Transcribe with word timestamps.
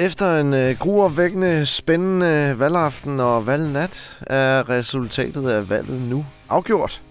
Efter 0.00 0.40
en 0.40 0.54
øh, 0.54 0.78
gruopvækkende, 0.78 1.66
spændende 1.66 2.54
valgaften 2.58 3.20
og 3.20 3.46
valgnat 3.46 4.18
er 4.26 4.68
resultatet 4.68 5.48
af 5.48 5.70
valget 5.70 6.00
nu 6.00 6.26
afgjort. 6.48 7.02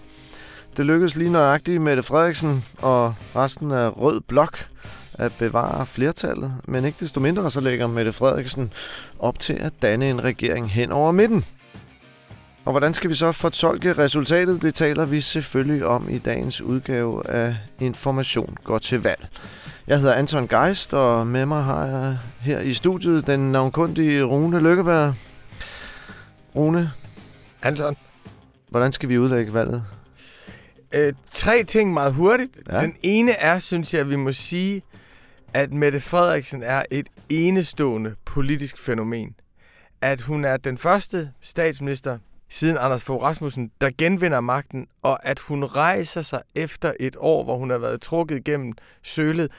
Det 0.76 0.86
lykkedes 0.86 1.16
lige 1.16 1.32
nøjagtigt 1.32 1.82
Mette 1.82 2.02
Frederiksen 2.02 2.64
og 2.78 3.14
resten 3.36 3.70
af 3.70 3.96
Rød 3.96 4.20
Blok 4.20 4.66
at 5.14 5.32
bevare 5.38 5.86
flertallet, 5.86 6.52
men 6.64 6.84
ikke 6.84 6.96
desto 7.00 7.20
mindre 7.20 7.50
så 7.50 7.60
lægger 7.60 7.86
Mette 7.86 8.12
Frederiksen 8.12 8.72
op 9.18 9.38
til 9.38 9.52
at 9.52 9.72
danne 9.82 10.10
en 10.10 10.24
regering 10.24 10.70
hen 10.70 10.92
over 10.92 11.12
midten. 11.12 11.44
Og 12.64 12.72
hvordan 12.72 12.94
skal 12.94 13.10
vi 13.10 13.14
så 13.14 13.32
fortolke 13.32 13.92
resultatet? 13.92 14.62
Det 14.62 14.74
taler 14.74 15.04
vi 15.04 15.20
selvfølgelig 15.20 15.86
om 15.86 16.08
i 16.10 16.18
dagens 16.18 16.60
udgave 16.60 17.30
af 17.30 17.56
Information 17.80 18.56
går 18.64 18.78
til 18.78 19.02
valg. 19.02 19.28
Jeg 19.88 19.98
hedder 19.98 20.14
Anton 20.14 20.48
Geist, 20.48 20.94
og 20.94 21.26
med 21.26 21.46
mig 21.46 21.62
har 21.64 21.86
jeg 21.86 22.18
her 22.40 22.60
i 22.60 22.72
studiet 22.72 23.26
den 23.26 23.52
navnkundige 23.52 24.22
Rune 24.22 24.60
Lykkeberg. 24.60 25.14
Rune, 26.56 26.90
Anton. 27.62 27.96
hvordan 28.68 28.92
skal 28.92 29.08
vi 29.08 29.18
udlægge 29.18 29.54
valget? 29.54 29.84
Øh, 30.92 31.12
tre 31.30 31.64
ting 31.64 31.92
meget 31.92 32.14
hurtigt. 32.14 32.50
Ja. 32.70 32.82
Den 32.82 32.94
ene 33.02 33.32
er, 33.32 33.58
synes 33.58 33.94
jeg, 33.94 34.00
at 34.00 34.10
vi 34.10 34.16
må 34.16 34.32
sige, 34.32 34.82
at 35.54 35.72
Mette 35.72 36.00
Frederiksen 36.00 36.62
er 36.62 36.82
et 36.90 37.06
enestående 37.28 38.14
politisk 38.24 38.78
fænomen. 38.78 39.34
At 40.00 40.22
hun 40.22 40.44
er 40.44 40.56
den 40.56 40.78
første 40.78 41.30
statsminister 41.42 42.18
siden 42.50 42.76
Anders 42.80 43.04
Fogh 43.04 43.22
Rasmussen, 43.22 43.70
der 43.80 43.90
genvinder 43.98 44.40
magten, 44.40 44.86
og 45.02 45.26
at 45.26 45.40
hun 45.40 45.64
rejser 45.64 46.22
sig 46.22 46.42
efter 46.54 46.92
et 47.00 47.16
år, 47.18 47.44
hvor 47.44 47.58
hun 47.58 47.70
har 47.70 47.78
været 47.78 48.00
trukket 48.00 48.44
gennem 48.44 48.72
sølet, 49.02 49.50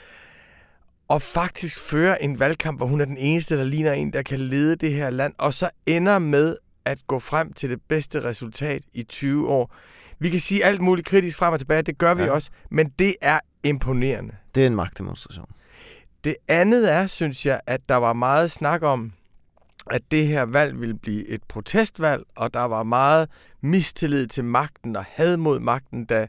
og 1.08 1.22
faktisk 1.22 1.80
fører 1.80 2.16
en 2.16 2.40
valgkamp, 2.40 2.80
hvor 2.80 2.86
hun 2.86 3.02
er 3.02 3.06
den 3.06 3.18
eneste, 3.18 3.58
der 3.58 3.64
ligner 3.64 3.92
en, 3.94 4.14
der 4.14 4.22
kan 4.22 4.40
lede 4.40 4.76
det 4.76 4.94
her 4.94 5.10
land, 5.10 5.34
og 5.38 5.54
så 5.54 5.70
ender 5.86 6.20
med 6.20 6.56
at 6.86 7.08
gå 7.08 7.20
frem 7.20 7.54
til 7.54 7.70
det 7.70 7.80
bedste 7.88 8.24
resultat 8.24 8.82
i 8.94 9.04
20 9.04 9.50
år. 9.50 9.76
Vi 10.20 10.30
kan 10.30 10.40
sige 10.40 10.66
alt 10.66 10.82
muligt 10.82 11.08
kritisk 11.08 11.38
frem 11.38 11.54
og 11.54 11.60
tilbage, 11.60 11.82
det 11.82 11.98
gør 11.98 12.14
vi 12.14 12.24
Ja. 12.24 12.32
også, 12.32 12.50
men 12.72 12.90
det 13.00 13.16
er 13.22 13.40
imponerende. 13.64 14.34
Det 14.56 14.64
er 14.64 14.68
en 14.68 14.76
magtdemonstration. 14.76 15.46
Det 16.24 16.36
andet 16.48 16.92
er, 16.94 17.08
synes 17.08 17.46
jeg, 17.46 17.62
at 17.68 17.82
der 17.90 17.96
var 17.96 18.14
meget 18.14 18.52
snak 18.52 18.84
om, 18.84 19.12
at 19.92 20.02
det 20.12 20.28
her 20.28 20.44
valg 20.44 20.80
ville 20.80 20.98
blive 20.98 21.28
et 21.28 21.44
protestvalg, 21.44 22.24
og 22.36 22.54
der 22.54 22.64
var 22.64 22.84
meget 22.84 23.30
mistillid 23.62 24.28
til 24.28 24.44
magten 24.44 24.96
og 24.96 25.06
had 25.08 25.38
mod 25.38 25.60
magten, 25.60 26.06
da 26.06 26.28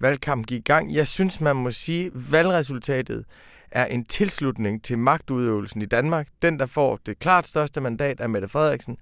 valgkampen 0.00 0.44
gik 0.44 0.58
i 0.58 0.62
gang. 0.62 0.94
Jeg 0.94 1.06
synes, 1.06 1.40
man 1.40 1.56
må 1.56 1.70
sige, 1.70 2.06
at 2.06 2.32
valgresultatet 2.32 3.24
er 3.70 3.86
en 3.86 4.04
tilslutning 4.04 4.84
til 4.84 4.98
magtudøvelsen 4.98 5.82
i 5.82 5.86
Danmark. 5.86 6.28
Den, 6.42 6.58
der 6.58 6.66
får 6.66 6.98
det 7.06 7.18
klart 7.18 7.46
største 7.46 7.80
mandat, 7.80 8.20
er 8.20 8.26
Mette 8.26 8.48
Frederiksen. 8.48 8.96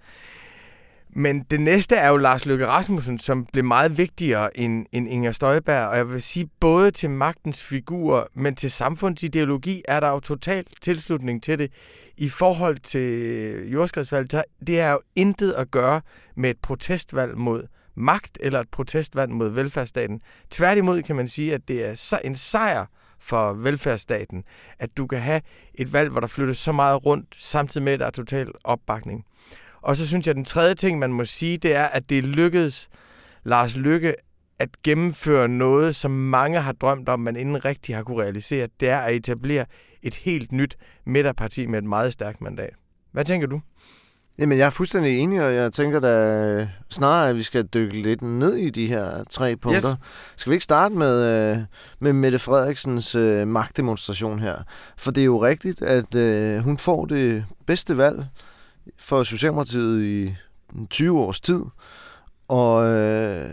Men 1.13 1.43
det 1.51 1.61
næste 1.61 1.97
er 1.97 2.09
jo 2.09 2.17
Lars 2.17 2.47
Løkke 2.47 2.67
Rasmussen, 2.67 3.19
som 3.19 3.47
blev 3.53 3.65
meget 3.65 3.99
vigtigere 3.99 4.59
end, 4.59 4.87
end 4.93 5.09
Inger 5.09 5.33
Støjberg. 5.33 5.89
Og 5.89 5.97
jeg 5.97 6.13
vil 6.13 6.23
sige, 6.23 6.49
både 6.61 6.91
til 6.91 7.11
magtens 7.11 7.63
figur, 7.63 8.29
men 8.35 8.55
til 8.55 8.71
samfundsideologi 8.71 9.83
er 9.89 10.01
der 10.01 10.09
jo 10.09 10.21
total 10.21 10.65
tilslutning 10.83 11.43
til 11.43 11.59
det. 11.59 11.73
I 12.17 12.29
forhold 12.29 12.79
til 12.79 13.71
jordskredsvalget, 13.71 14.43
det 14.67 14.81
er 14.81 14.91
jo 14.91 15.01
intet 15.17 15.53
at 15.53 15.71
gøre 15.71 16.01
med 16.37 16.51
et 16.51 16.59
protestvalg 16.63 17.39
mod 17.39 17.67
magt 17.95 18.39
eller 18.41 18.61
et 18.61 18.69
protestvalg 18.69 19.31
mod 19.31 19.51
velfærdsstaten. 19.51 20.21
Tværtimod 20.51 21.03
kan 21.03 21.17
man 21.17 21.29
sige, 21.29 21.55
at 21.55 21.69
det 21.69 21.85
er 21.85 22.19
en 22.25 22.35
sejr 22.35 22.87
for 23.21 23.53
velfærdsstaten, 23.53 24.45
at 24.79 24.97
du 24.97 25.07
kan 25.07 25.21
have 25.21 25.41
et 25.75 25.93
valg, 25.93 26.11
hvor 26.11 26.21
der 26.21 26.27
flyttes 26.27 26.59
så 26.59 26.73
meget 26.73 27.07
rundt, 27.07 27.27
samtidig 27.39 27.85
med, 27.85 27.93
at 27.93 28.01
der 28.01 28.07
er 28.07 28.11
total 28.11 28.49
opbakning. 28.65 29.25
Og 29.83 29.97
så 29.97 30.07
synes 30.07 30.27
jeg, 30.27 30.33
at 30.33 30.37
den 30.37 30.45
tredje 30.45 30.75
ting, 30.75 30.99
man 30.99 31.13
må 31.13 31.25
sige, 31.25 31.59
det 31.59 31.75
er, 31.75 31.85
at 31.85 32.11
det 32.11 32.25
lykkedes 32.25 32.89
Lars 33.45 33.77
Lykke 33.77 34.15
at 34.59 34.69
gennemføre 34.83 35.49
noget, 35.49 35.97
som 35.97 36.11
mange 36.11 36.61
har 36.61 36.73
drømt 36.73 37.09
om, 37.09 37.21
men 37.21 37.37
inden 37.37 37.65
rigtig 37.65 37.97
har 37.97 38.03
kunne 38.03 38.23
realisere. 38.23 38.69
Det 38.81 38.89
er 38.89 38.99
at 38.99 39.15
etablere 39.15 39.65
et 40.03 40.15
helt 40.15 40.53
nyt 40.53 40.77
midterparti 41.07 41.67
med 41.67 41.79
et 41.79 41.85
meget 41.85 42.13
stærkt 42.13 42.41
mandat. 42.41 42.75
Hvad 43.13 43.25
tænker 43.25 43.47
du? 43.47 43.61
Jamen, 44.39 44.59
jeg 44.59 44.67
er 44.67 44.71
fuldstændig 44.71 45.19
enig, 45.19 45.43
og 45.43 45.55
jeg 45.55 45.73
tænker 45.73 46.01
da 46.01 46.69
snarere, 46.91 47.29
at 47.29 47.37
vi 47.37 47.43
skal 47.43 47.67
dykke 47.67 48.03
lidt 48.03 48.23
ned 48.23 48.55
i 48.55 48.71
de 48.71 48.87
her 48.87 49.25
tre 49.31 49.57
punkter. 49.57 49.91
Yes. 49.91 49.99
Skal 50.37 50.51
vi 50.51 50.55
ikke 50.55 50.65
starte 50.65 50.95
med, 50.95 51.25
øh, 51.25 51.59
med 51.99 52.13
Mette 52.13 52.39
Frederiksens 52.39 53.15
øh, 53.15 53.49
magtdemonstration 53.49 54.39
her? 54.39 54.55
For 54.97 55.11
det 55.11 55.21
er 55.21 55.25
jo 55.25 55.43
rigtigt, 55.43 55.83
at 55.83 56.15
øh, 56.15 56.59
hun 56.59 56.79
får 56.79 57.07
det 57.07 57.45
bedste 57.67 57.97
valg 57.97 58.27
for 59.01 59.23
Socialdemokratiet 59.23 60.03
i 60.03 60.35
20 60.91 61.19
års 61.19 61.41
tid, 61.41 61.63
og 62.49 62.87
øh, 62.87 63.53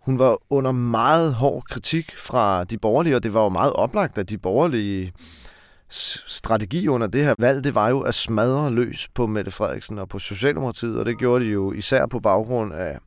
hun 0.00 0.18
var 0.18 0.38
under 0.50 0.72
meget 0.72 1.34
hård 1.34 1.62
kritik 1.62 2.16
fra 2.16 2.64
de 2.64 2.78
borgerlige, 2.78 3.16
og 3.16 3.22
det 3.22 3.34
var 3.34 3.42
jo 3.42 3.48
meget 3.48 3.72
oplagt, 3.72 4.18
at 4.18 4.30
de 4.30 4.38
borgerlige 4.38 5.12
strategi 6.26 6.88
under 6.88 7.06
det 7.06 7.24
her 7.24 7.34
valg, 7.38 7.64
det 7.64 7.74
var 7.74 7.88
jo 7.88 8.00
at 8.00 8.14
smadre 8.14 8.70
løs 8.70 9.08
på 9.14 9.26
Mette 9.26 9.50
Frederiksen 9.50 9.98
og 9.98 10.08
på 10.08 10.18
Socialdemokratiet, 10.18 10.98
og 10.98 11.06
det 11.06 11.18
gjorde 11.18 11.44
de 11.44 11.50
jo 11.50 11.72
især 11.72 12.06
på 12.06 12.20
baggrund 12.20 12.74
af 12.74 12.98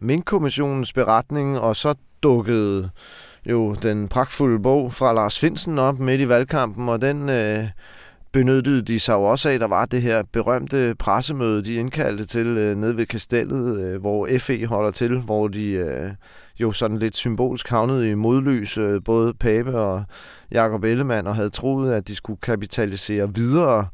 Mink-kommissionens 0.00 0.92
beretning, 0.92 1.58
og 1.60 1.76
så 1.76 1.94
dukkede 2.22 2.90
jo 3.46 3.74
den 3.74 4.08
pragtfulde 4.08 4.62
bog 4.62 4.94
fra 4.94 5.12
Lars 5.12 5.38
Finsen 5.38 5.78
op 5.78 5.98
midt 5.98 6.20
i 6.20 6.28
valgkampen, 6.28 6.88
og 6.88 7.00
den 7.00 7.28
øh, 7.28 7.64
benyttede 8.36 8.82
de 8.82 9.00
sig 9.00 9.12
jo 9.12 9.22
også 9.22 9.50
af. 9.50 9.58
Der 9.58 9.66
var 9.66 9.84
det 9.84 10.02
her 10.02 10.22
berømte 10.32 10.94
pressemøde, 10.98 11.64
de 11.64 11.74
indkaldte 11.74 12.24
til 12.24 12.46
øh, 12.46 12.76
nede 12.76 12.96
ved 12.96 13.06
kastellet, 13.06 13.80
øh, 13.80 14.00
hvor 14.00 14.28
FE 14.38 14.66
holder 14.66 14.90
til, 14.90 15.18
hvor 15.18 15.48
de 15.48 15.70
øh, 15.70 16.10
jo 16.60 16.72
sådan 16.72 16.98
lidt 16.98 17.16
symbolsk 17.16 17.68
havnede 17.68 18.10
i 18.10 18.14
modlys, 18.14 18.78
øh, 18.78 19.00
både 19.04 19.34
Pape 19.34 19.78
og 19.78 20.04
Jakob 20.50 20.84
Ellemann, 20.84 21.26
og 21.26 21.34
havde 21.34 21.48
troet, 21.48 21.92
at 21.92 22.08
de 22.08 22.14
skulle 22.14 22.40
kapitalisere 22.40 23.34
videre 23.34 23.86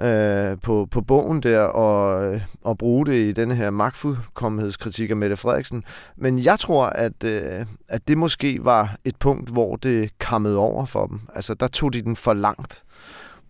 øh, 0.00 0.56
på, 0.62 0.88
på 0.90 1.00
bogen 1.00 1.42
der, 1.42 1.60
og, 1.60 2.24
øh, 2.34 2.40
og 2.62 2.78
bruge 2.78 3.06
det 3.06 3.28
i 3.28 3.32
denne 3.32 3.54
her 3.54 3.70
magtfuldkommenhedskritik 3.70 5.10
af 5.10 5.16
Mette 5.16 5.36
Frederiksen. 5.36 5.84
Men 6.16 6.38
jeg 6.38 6.58
tror, 6.58 6.86
at, 6.86 7.24
øh, 7.24 7.66
at 7.88 8.08
det 8.08 8.18
måske 8.18 8.58
var 8.62 8.96
et 9.04 9.16
punkt, 9.16 9.50
hvor 9.50 9.76
det 9.76 10.18
kammede 10.18 10.58
over 10.58 10.84
for 10.84 11.06
dem. 11.06 11.20
Altså, 11.34 11.54
der 11.54 11.66
tog 11.66 11.92
de 11.92 12.02
den 12.02 12.16
for 12.16 12.34
langt. 12.34 12.84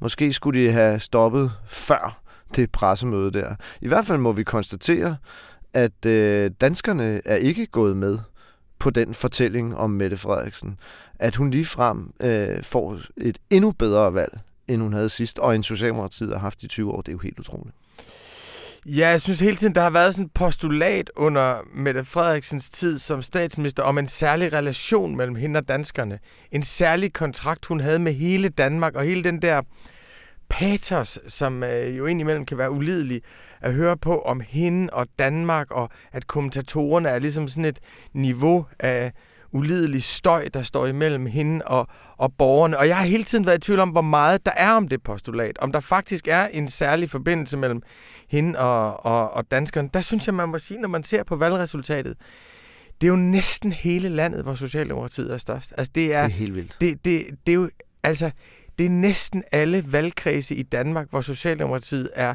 Måske 0.00 0.32
skulle 0.32 0.64
de 0.64 0.72
have 0.72 1.00
stoppet 1.00 1.52
før 1.66 2.22
det 2.56 2.70
pressemøde 2.70 3.30
der. 3.30 3.54
I 3.80 3.88
hvert 3.88 4.06
fald 4.06 4.18
må 4.18 4.32
vi 4.32 4.42
konstatere, 4.42 5.16
at 5.74 6.06
øh, 6.06 6.50
danskerne 6.60 7.20
er 7.24 7.36
ikke 7.36 7.66
gået 7.66 7.96
med 7.96 8.18
på 8.78 8.90
den 8.90 9.14
fortælling 9.14 9.76
om 9.76 9.90
Mette 9.90 10.16
Frederiksen. 10.16 10.78
At 11.18 11.36
hun 11.36 11.50
ligefrem 11.50 12.12
øh, 12.20 12.62
får 12.62 12.98
et 13.16 13.38
endnu 13.50 13.70
bedre 13.70 14.14
valg, 14.14 14.40
end 14.68 14.82
hun 14.82 14.92
havde 14.92 15.08
sidst, 15.08 15.38
og 15.38 15.54
en 15.54 15.62
Socialdemokratiet 15.62 16.30
har 16.32 16.38
haft 16.38 16.62
i 16.62 16.68
20 16.68 16.92
år. 16.92 17.00
Det 17.00 17.08
er 17.08 17.12
jo 17.12 17.18
helt 17.18 17.38
utroligt. 17.38 17.74
Ja, 18.86 19.08
jeg 19.08 19.20
synes 19.20 19.40
hele 19.40 19.56
tiden, 19.56 19.74
der 19.74 19.80
har 19.80 19.90
været 19.90 20.14
sådan 20.14 20.24
et 20.24 20.32
postulat 20.34 21.10
under 21.16 21.56
Mette 21.74 22.04
Frederiksens 22.04 22.70
tid 22.70 22.98
som 22.98 23.22
statsminister 23.22 23.82
om 23.82 23.98
en 23.98 24.06
særlig 24.06 24.52
relation 24.52 25.16
mellem 25.16 25.34
hende 25.34 25.58
og 25.58 25.68
danskerne. 25.68 26.18
En 26.52 26.62
særlig 26.62 27.12
kontrakt, 27.12 27.66
hun 27.66 27.80
havde 27.80 27.98
med 27.98 28.12
hele 28.12 28.48
Danmark, 28.48 28.94
og 28.94 29.02
hele 29.02 29.24
den 29.24 29.42
der 29.42 29.62
patos, 30.48 31.18
som 31.28 31.62
øh, 31.62 31.98
jo 31.98 32.06
indimellem 32.06 32.46
kan 32.46 32.58
være 32.58 32.70
ulidelig 32.70 33.22
at 33.60 33.72
høre 33.72 33.96
på 33.96 34.20
om 34.20 34.40
hende 34.40 34.92
og 34.92 35.06
Danmark, 35.18 35.70
og 35.70 35.90
at 36.12 36.26
kommentatorerne 36.26 37.08
er 37.08 37.18
ligesom 37.18 37.48
sådan 37.48 37.64
et 37.64 37.78
niveau 38.12 38.66
af 38.78 39.12
ulidelig 39.54 40.02
støj, 40.02 40.48
der 40.54 40.62
står 40.62 40.86
imellem 40.86 41.26
hende 41.26 41.64
og, 41.64 41.86
og 42.16 42.32
borgerne. 42.38 42.78
Og 42.78 42.88
jeg 42.88 42.96
har 42.96 43.06
hele 43.06 43.24
tiden 43.24 43.46
været 43.46 43.58
i 43.58 43.60
tvivl 43.60 43.80
om, 43.80 43.88
hvor 43.88 44.00
meget 44.00 44.46
der 44.46 44.52
er 44.56 44.72
om 44.72 44.88
det 44.88 45.02
postulat. 45.02 45.58
Om 45.58 45.72
der 45.72 45.80
faktisk 45.80 46.28
er 46.28 46.46
en 46.46 46.68
særlig 46.68 47.10
forbindelse 47.10 47.56
mellem 47.56 47.82
hende 48.28 48.58
og, 48.58 49.06
og, 49.06 49.30
og 49.30 49.50
danskerne. 49.50 49.90
Der 49.94 50.00
synes 50.00 50.26
jeg, 50.26 50.34
man 50.34 50.48
må 50.48 50.58
sige, 50.58 50.80
når 50.80 50.88
man 50.88 51.02
ser 51.02 51.22
på 51.22 51.36
valgresultatet, 51.36 52.16
det 53.00 53.06
er 53.06 53.10
jo 53.10 53.16
næsten 53.16 53.72
hele 53.72 54.08
landet, 54.08 54.42
hvor 54.42 54.54
Socialdemokratiet 54.54 55.32
er 55.32 55.38
størst. 55.38 55.72
Altså 55.78 55.92
det 55.94 56.14
er, 56.14 56.22
Det 56.22 56.32
er 56.32 56.36
helt 56.36 56.54
vildt. 56.54 56.76
det, 56.80 57.04
det, 57.04 57.26
det 57.46 57.52
er 57.52 57.56
jo, 57.56 57.70
altså, 58.02 58.30
det 58.78 58.86
er 58.86 58.90
næsten 58.90 59.42
alle 59.52 59.84
valgkredse 59.92 60.54
i 60.54 60.62
Danmark, 60.62 61.10
hvor 61.10 61.20
Socialdemokratiet 61.20 62.10
er 62.14 62.34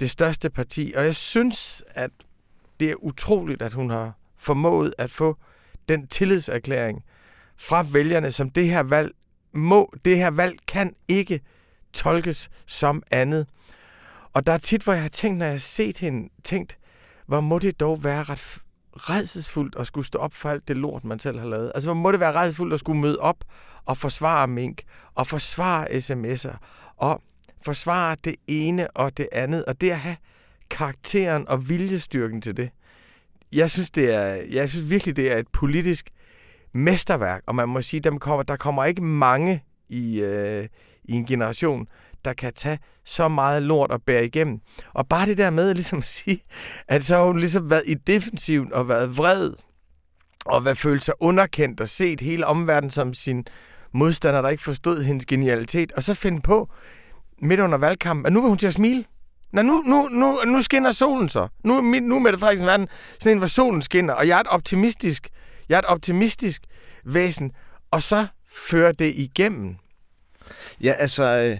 det 0.00 0.10
største 0.10 0.50
parti. 0.50 0.92
Og 0.96 1.04
jeg 1.04 1.14
synes, 1.14 1.84
at 1.90 2.10
det 2.80 2.90
er 2.90 2.94
utroligt, 3.04 3.62
at 3.62 3.72
hun 3.72 3.90
har 3.90 4.12
formået 4.38 4.94
at 4.98 5.10
få 5.10 5.36
den 5.88 6.06
tillidserklæring 6.06 7.04
fra 7.56 7.86
vælgerne, 7.92 8.30
som 8.30 8.50
det 8.50 8.68
her 8.68 8.82
valg 8.82 9.12
må, 9.52 9.92
det 10.04 10.16
her 10.16 10.30
valg 10.30 10.58
kan 10.68 10.94
ikke 11.08 11.40
tolkes 11.92 12.50
som 12.66 13.02
andet. 13.10 13.46
Og 14.32 14.46
der 14.46 14.52
er 14.52 14.58
tit, 14.58 14.82
hvor 14.82 14.92
jeg 14.92 15.02
har 15.02 15.08
tænkt, 15.08 15.38
når 15.38 15.44
jeg 15.44 15.54
har 15.54 15.58
set 15.58 15.98
hende, 15.98 16.28
tænkt, 16.44 16.78
hvor 17.26 17.40
må 17.40 17.58
det 17.58 17.80
dog 17.80 18.04
være 18.04 18.22
ret 18.22 18.58
redselsfuldt 18.96 19.76
at 19.78 19.86
skulle 19.86 20.06
stå 20.06 20.18
op 20.18 20.34
for 20.34 20.50
alt 20.50 20.68
det 20.68 20.76
lort, 20.76 21.04
man 21.04 21.18
selv 21.18 21.38
har 21.38 21.46
lavet. 21.46 21.72
Altså, 21.74 21.88
hvor 21.88 21.94
må 21.94 22.12
det 22.12 22.20
være 22.20 22.32
redselsfuldt 22.32 22.74
at 22.74 22.80
skulle 22.80 23.00
møde 23.00 23.18
op 23.18 23.44
og 23.84 23.96
forsvare 23.96 24.48
mink, 24.48 24.82
og 25.14 25.26
forsvare 25.26 25.86
sms'er, 25.86 26.56
og 26.96 27.22
forsvare 27.62 28.16
det 28.24 28.36
ene 28.46 28.90
og 28.90 29.16
det 29.16 29.28
andet, 29.32 29.64
og 29.64 29.80
det 29.80 29.90
at 29.90 29.98
have 29.98 30.16
karakteren 30.70 31.48
og 31.48 31.68
viljestyrken 31.68 32.42
til 32.42 32.56
det. 32.56 32.70
Jeg 33.52 33.70
synes, 33.70 33.90
det 33.90 34.14
er, 34.14 34.26
jeg 34.50 34.68
synes 34.68 34.90
virkelig, 34.90 35.16
det 35.16 35.32
er 35.32 35.36
et 35.36 35.48
politisk 35.52 36.10
mesterværk, 36.74 37.42
og 37.46 37.54
man 37.54 37.68
må 37.68 37.82
sige, 37.82 38.00
der 38.00 38.18
kommer, 38.18 38.42
der 38.42 38.56
kommer 38.56 38.84
ikke 38.84 39.02
mange 39.02 39.64
i, 39.88 40.20
øh, 40.20 40.68
i 41.04 41.12
en 41.12 41.24
generation, 41.24 41.86
der 42.24 42.32
kan 42.32 42.52
tage 42.52 42.78
så 43.04 43.28
meget 43.28 43.62
lort 43.62 43.90
og 43.90 44.02
bære 44.02 44.24
igennem. 44.24 44.60
Og 44.94 45.08
bare 45.08 45.26
det 45.26 45.38
der 45.38 45.50
med 45.50 45.74
ligesom 45.74 45.98
at 45.98 46.04
sige, 46.04 46.42
at 46.88 47.04
så 47.04 47.16
har 47.16 47.24
hun 47.24 47.38
ligesom 47.38 47.70
været 47.70 47.82
i 47.86 47.94
defensiven 47.94 48.72
og 48.72 48.88
været 48.88 49.16
vred, 49.16 49.52
og 50.46 50.64
været 50.64 50.78
følt 50.78 51.04
sig 51.04 51.14
underkendt 51.20 51.80
og 51.80 51.88
set 51.88 52.20
hele 52.20 52.46
omverdenen 52.46 52.90
som 52.90 53.14
sin 53.14 53.46
modstander, 53.92 54.42
der 54.42 54.48
ikke 54.48 54.62
forstod 54.62 55.02
hendes 55.02 55.26
genialitet, 55.26 55.92
og 55.92 56.02
så 56.02 56.14
finde 56.14 56.40
på 56.40 56.70
midt 57.42 57.60
under 57.60 57.78
valgkampen, 57.78 58.26
at 58.26 58.32
nu 58.32 58.40
vil 58.40 58.48
hun 58.48 58.58
til 58.58 58.66
at 58.66 58.74
smile. 58.74 59.04
Nå, 59.56 59.62
nu, 59.62 59.82
nu, 59.86 60.08
nu, 60.10 60.38
nu 60.46 60.62
skinner 60.62 60.92
solen 60.92 61.28
så. 61.28 61.48
Nu, 61.64 61.80
nu 61.80 62.14
er 62.14 62.18
Mette 62.18 62.38
Frederiksen 62.38 62.66
verden 62.66 62.88
sådan 63.20 63.32
en, 63.32 63.38
hvor 63.38 63.46
solen 63.46 63.82
skinner, 63.82 64.14
og 64.14 64.28
jeg 64.28 64.36
er 64.36 64.40
et 64.40 64.46
optimistisk, 64.46 65.28
jeg 65.68 65.74
er 65.74 65.78
et 65.78 65.84
optimistisk 65.84 66.62
væsen, 67.04 67.52
og 67.90 68.02
så 68.02 68.26
fører 68.48 68.92
det 68.92 69.12
igennem. 69.14 69.76
Ja, 70.80 70.92
altså, 70.92 71.24
øh, 71.24 71.58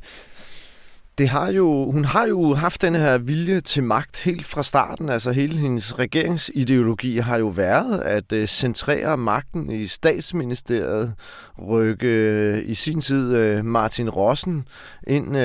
det 1.18 1.28
har 1.28 1.52
jo, 1.52 1.90
hun 1.90 2.04
har 2.04 2.26
jo 2.26 2.54
haft 2.54 2.82
den 2.82 2.94
her 2.94 3.18
vilje 3.18 3.60
til 3.60 3.82
magt 3.82 4.24
helt 4.24 4.46
fra 4.46 4.62
starten. 4.62 5.08
Altså 5.08 5.32
hele 5.32 5.58
hendes 5.58 5.98
regeringsideologi 5.98 7.16
har 7.18 7.36
jo 7.36 7.46
været 7.46 8.00
at 8.00 8.32
uh, 8.32 8.44
centrere 8.44 9.16
magten 9.16 9.70
i 9.70 9.86
statsministeriet, 9.86 11.14
rykke 11.68 12.06
øh, 12.06 12.62
i 12.68 12.74
sin 12.74 13.00
tid 13.00 13.36
øh, 13.36 13.64
Martin 13.64 14.10
Rossen 14.10 14.68
ind 15.06 15.36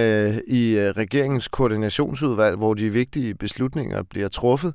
i 0.48 0.78
uh, 0.78 0.84
regeringens 0.84 1.48
koordinationsudvalg, 1.48 2.58
hvor 2.58 2.74
de 2.74 2.90
vigtige 2.90 3.36
beslutninger 3.36 4.04
bliver 4.04 4.28
truffet. 4.28 4.74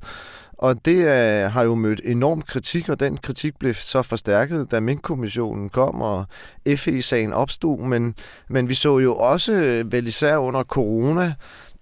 Og 0.58 0.84
det 0.84 0.96
øh, 0.96 1.52
har 1.52 1.62
jo 1.62 1.74
mødt 1.74 2.00
enorm 2.04 2.42
kritik, 2.42 2.88
og 2.88 3.00
den 3.00 3.16
kritik 3.16 3.58
blev 3.58 3.74
så 3.74 4.02
forstærket, 4.02 4.70
da 4.70 4.80
Mink-kommissionen 4.80 5.68
kom, 5.68 6.00
og 6.00 6.24
FE-sagen 6.76 7.32
opstod. 7.32 7.78
Men, 7.78 8.14
men 8.48 8.68
vi 8.68 8.74
så 8.74 8.98
jo 8.98 9.16
også, 9.16 9.52
øh, 9.52 9.92
vel 9.92 10.06
især 10.06 10.36
under 10.36 10.62
corona, 10.62 11.34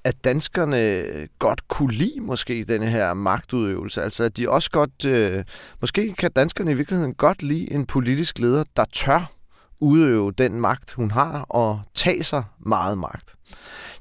at 0.04 0.24
danskerne 0.24 0.80
øh, 0.80 1.26
godt 1.38 1.68
kunne 1.68 1.92
lide 1.92 2.20
måske 2.20 2.64
denne 2.64 2.86
her 2.86 3.14
magtudøvelse. 3.14 4.02
Altså 4.02 4.24
at 4.24 4.36
de 4.36 4.50
også 4.50 4.70
godt, 4.70 5.04
øh, 5.04 5.44
måske 5.80 6.14
kan 6.18 6.30
danskerne 6.30 6.70
i 6.70 6.74
virkeligheden 6.74 7.14
godt 7.14 7.42
lide 7.42 7.72
en 7.72 7.86
politisk 7.86 8.38
leder, 8.38 8.64
der 8.76 8.84
tør 8.92 9.32
udøve 9.80 10.32
den 10.32 10.60
magt, 10.60 10.92
hun 10.92 11.10
har, 11.10 11.46
og 11.48 11.80
tage 11.94 12.22
sig 12.22 12.44
meget 12.66 12.98
magt. 12.98 13.34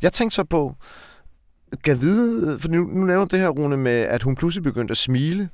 Jeg 0.02 0.14
tænkte 0.14 0.36
så 0.36 0.44
på, 0.44 0.76
kan 1.84 2.02
vide, 2.02 2.60
for 2.60 2.70
nu, 2.70 2.84
nu 2.84 3.06
nævner 3.06 3.26
det 3.26 3.40
her, 3.40 3.50
Rune, 3.50 3.78
med, 3.78 3.92
at 3.92 4.24
hun 4.24 4.36
pludselig 4.36 4.64
begyndte 4.64 4.92
at 4.92 4.98
smile. 4.98 5.50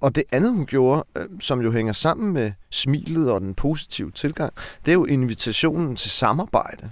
Og 0.00 0.14
det 0.14 0.24
andet, 0.32 0.52
hun 0.52 0.66
gjorde, 0.66 1.04
øh, 1.16 1.24
som 1.40 1.60
jo 1.60 1.72
hænger 1.72 1.92
sammen 1.92 2.32
med 2.32 2.52
smilet 2.70 3.30
og 3.30 3.40
den 3.40 3.54
positive 3.54 4.10
tilgang, 4.10 4.52
det 4.84 4.90
er 4.90 4.92
jo 4.92 5.04
invitationen 5.04 5.96
til 5.96 6.10
samarbejde. 6.10 6.90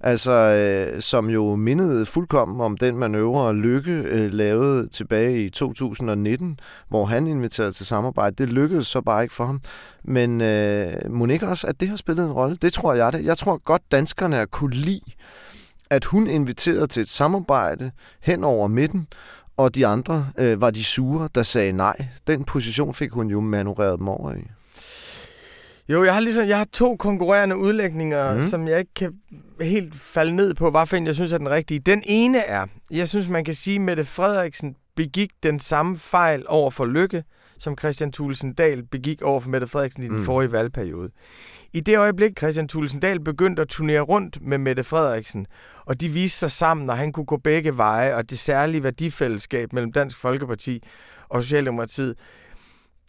Altså, 0.00 0.32
øh, 0.32 1.02
som 1.02 1.30
jo 1.30 1.56
mindede 1.56 2.06
fuldkommen 2.06 2.60
om 2.60 2.76
den 2.76 2.96
manøvre, 2.96 3.54
Lykke 3.54 3.92
øh, 3.92 4.32
lavede 4.32 4.88
tilbage 4.88 5.44
i 5.44 5.48
2019, 5.48 6.60
hvor 6.88 7.04
han 7.04 7.26
inviterede 7.26 7.72
til 7.72 7.86
samarbejde. 7.86 8.36
Det 8.38 8.52
lykkedes 8.52 8.86
så 8.86 9.00
bare 9.00 9.22
ikke 9.22 9.34
for 9.34 9.44
ham. 9.44 9.60
Men 10.04 10.40
øh, 10.40 10.92
må 11.10 11.26
ikke 11.26 11.48
også, 11.48 11.66
at 11.66 11.80
det 11.80 11.88
har 11.88 11.96
spillet 11.96 12.24
en 12.24 12.32
rolle? 12.32 12.56
Det 12.62 12.72
tror 12.72 12.94
jeg 12.94 13.12
det. 13.12 13.24
Jeg 13.24 13.38
tror 13.38 13.62
godt, 13.64 13.82
danskerne 13.92 14.46
kunne 14.46 14.74
lide 14.74 15.00
at 15.90 16.04
hun 16.04 16.26
inviterede 16.26 16.86
til 16.86 17.00
et 17.00 17.08
samarbejde 17.08 17.90
hen 18.20 18.44
over 18.44 18.68
midten, 18.68 19.06
og 19.56 19.74
de 19.74 19.86
andre 19.86 20.30
øh, 20.38 20.60
var 20.60 20.70
de 20.70 20.84
sure, 20.84 21.28
der 21.34 21.42
sagde 21.42 21.72
nej. 21.72 22.06
Den 22.26 22.44
position 22.44 22.94
fik 22.94 23.10
hun 23.10 23.28
jo 23.30 23.40
manøvreret 23.40 23.98
dem 23.98 24.08
over 24.08 24.32
i. 24.32 24.46
Jo, 25.88 26.04
jeg 26.04 26.14
har 26.14 26.20
ligesom 26.20 26.46
jeg 26.46 26.58
har 26.58 26.66
to 26.72 26.96
konkurrerende 26.96 27.56
udlægninger, 27.56 28.34
mm. 28.34 28.40
som 28.40 28.68
jeg 28.68 28.78
ikke 28.78 28.94
kan 28.94 29.12
helt 29.60 29.94
falde 29.94 30.36
ned 30.36 30.54
på, 30.54 30.70
hvorfor 30.70 31.04
jeg 31.04 31.14
synes 31.14 31.32
er 31.32 31.38
den 31.38 31.50
rigtige. 31.50 31.80
Den 31.80 32.02
ene 32.06 32.38
er, 32.38 32.66
jeg 32.90 33.08
synes 33.08 33.28
man 33.28 33.44
kan 33.44 33.54
sige, 33.54 33.74
at 33.74 33.80
Mette 33.80 34.04
Frederiksen 34.04 34.76
begik 34.96 35.30
den 35.42 35.60
samme 35.60 35.96
fejl 35.96 36.44
over 36.48 36.70
for 36.70 36.86
Lykke, 36.86 37.24
som 37.58 37.78
Christian 37.78 38.12
Thulesen 38.12 38.52
Dahl 38.52 38.82
begik 38.82 39.22
over 39.22 39.40
for 39.40 39.50
Mette 39.50 39.66
Frederiksen 39.66 40.02
i 40.02 40.06
den 40.06 40.16
mm. 40.16 40.24
forrige 40.24 40.52
valgperiode. 40.52 41.10
I 41.72 41.80
det 41.80 41.98
øjeblik, 41.98 42.38
Christian 42.38 42.68
Thulesen 42.68 43.00
Dahl 43.00 43.20
begyndte 43.20 43.62
at 43.62 43.68
turnere 43.68 44.00
rundt 44.00 44.38
med 44.42 44.58
Mette 44.58 44.84
Frederiksen, 44.84 45.46
og 45.86 46.00
de 46.00 46.08
viste 46.08 46.38
sig 46.38 46.50
sammen, 46.50 46.90
og 46.90 46.96
han 46.96 47.12
kunne 47.12 47.26
gå 47.26 47.36
begge 47.36 47.76
veje, 47.76 48.14
og 48.14 48.30
det 48.30 48.38
særlige 48.38 48.82
værdifællesskab 48.82 49.72
mellem 49.72 49.92
Dansk 49.92 50.16
Folkeparti 50.18 50.82
og 51.28 51.42
Socialdemokratiet, 51.42 52.14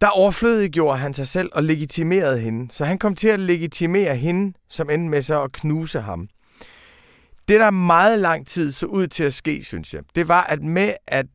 der 0.02 0.08
overflødiggjorde 0.08 0.98
han 0.98 1.14
sig 1.14 1.28
selv 1.28 1.50
og 1.54 1.64
legitimerede 1.64 2.40
hende. 2.40 2.74
Så 2.74 2.86
han 2.86 2.98
kom 2.98 3.16
til 3.16 3.28
at 3.28 3.40
legitimere 3.40 4.16
hende, 4.16 4.58
som 4.70 4.90
endte 4.90 5.10
med 5.10 5.22
så 5.22 5.44
at 5.44 5.52
knuse 5.52 6.00
ham. 6.00 6.28
Det, 7.48 7.60
der 7.60 7.72
meget 7.72 8.20
lang 8.20 8.48
tid 8.48 8.72
så 8.72 8.86
ud 8.86 9.08
til 9.08 9.24
at 9.24 9.34
ske, 9.34 9.64
synes 9.64 9.94
jeg, 9.94 10.04
det 10.16 10.28
var, 10.28 10.44
at 10.44 10.62
med 10.62 10.94
at, 11.08 11.26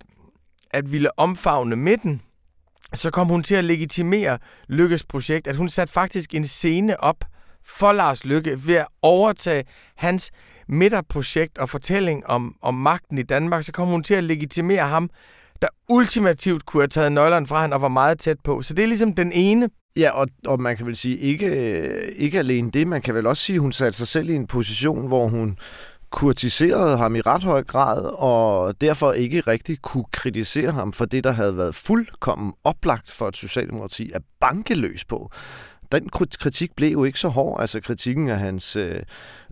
at 0.70 0.92
ville 0.92 1.18
omfavne 1.18 1.76
midten, 1.76 2.22
så 2.94 3.10
kom 3.10 3.28
hun 3.28 3.42
til 3.42 3.54
at 3.54 3.64
legitimere 3.64 4.38
Lykkes 4.68 5.04
projekt, 5.04 5.46
at 5.46 5.56
hun 5.56 5.68
satte 5.68 5.92
faktisk 5.92 6.34
en 6.34 6.44
scene 6.44 7.00
op 7.00 7.24
for 7.64 7.92
Lars 7.92 8.24
Lykke 8.24 8.58
ved 8.66 8.74
at 8.74 8.86
overtage 9.02 9.64
hans 9.96 10.30
midterprojekt 10.68 11.58
og 11.58 11.68
fortælling 11.68 12.26
om, 12.26 12.54
om 12.62 12.74
magten 12.74 13.18
i 13.18 13.22
Danmark, 13.22 13.64
så 13.64 13.72
kom 13.72 13.88
hun 13.88 14.02
til 14.02 14.14
at 14.14 14.24
legitimere 14.24 14.88
ham, 14.88 15.10
der 15.62 15.68
ultimativt 15.88 16.66
kunne 16.66 16.82
have 16.82 16.88
taget 16.88 17.12
nøglerne 17.12 17.46
fra 17.46 17.60
han 17.60 17.72
og 17.72 17.82
var 17.82 17.88
meget 17.88 18.18
tæt 18.18 18.36
på. 18.44 18.62
Så 18.62 18.74
det 18.74 18.82
er 18.82 18.86
ligesom 18.86 19.14
den 19.14 19.32
ene. 19.32 19.68
Ja, 19.96 20.10
og, 20.10 20.26
og 20.46 20.60
man 20.60 20.76
kan 20.76 20.86
vel 20.86 20.96
sige, 20.96 21.16
ikke, 21.16 21.46
øh, 21.46 22.12
ikke 22.16 22.38
alene 22.38 22.70
det, 22.70 22.88
man 22.88 23.02
kan 23.02 23.14
vel 23.14 23.26
også 23.26 23.42
sige, 23.42 23.56
at 23.56 23.60
hun 23.60 23.72
satte 23.72 23.98
sig 23.98 24.06
selv 24.06 24.30
i 24.30 24.34
en 24.34 24.46
position, 24.46 25.08
hvor 25.08 25.28
hun 25.28 25.58
kurtiserede 26.12 26.96
ham 26.96 27.16
i 27.16 27.20
ret 27.20 27.44
høj 27.44 27.62
grad, 27.62 28.04
og 28.04 28.80
derfor 28.80 29.12
ikke 29.12 29.40
rigtig 29.40 29.78
kunne 29.82 30.04
kritisere 30.12 30.72
ham 30.72 30.92
for 30.92 31.04
det, 31.04 31.24
der 31.24 31.32
havde 31.32 31.56
været 31.56 31.74
fuldkommen 31.74 32.52
oplagt 32.64 33.10
for 33.10 33.28
et 33.28 33.36
socialdemokrati 33.36 34.10
at 34.14 34.22
banke 34.40 34.74
løs 34.74 35.04
på 35.04 35.30
den 35.92 36.08
kritik 36.38 36.76
blev 36.76 36.92
jo 36.92 37.04
ikke 37.04 37.18
så 37.18 37.28
hård. 37.28 37.60
Altså 37.60 37.80
kritikken 37.80 38.28
af 38.28 38.38
hans 38.38 38.76
øh, 38.76 39.02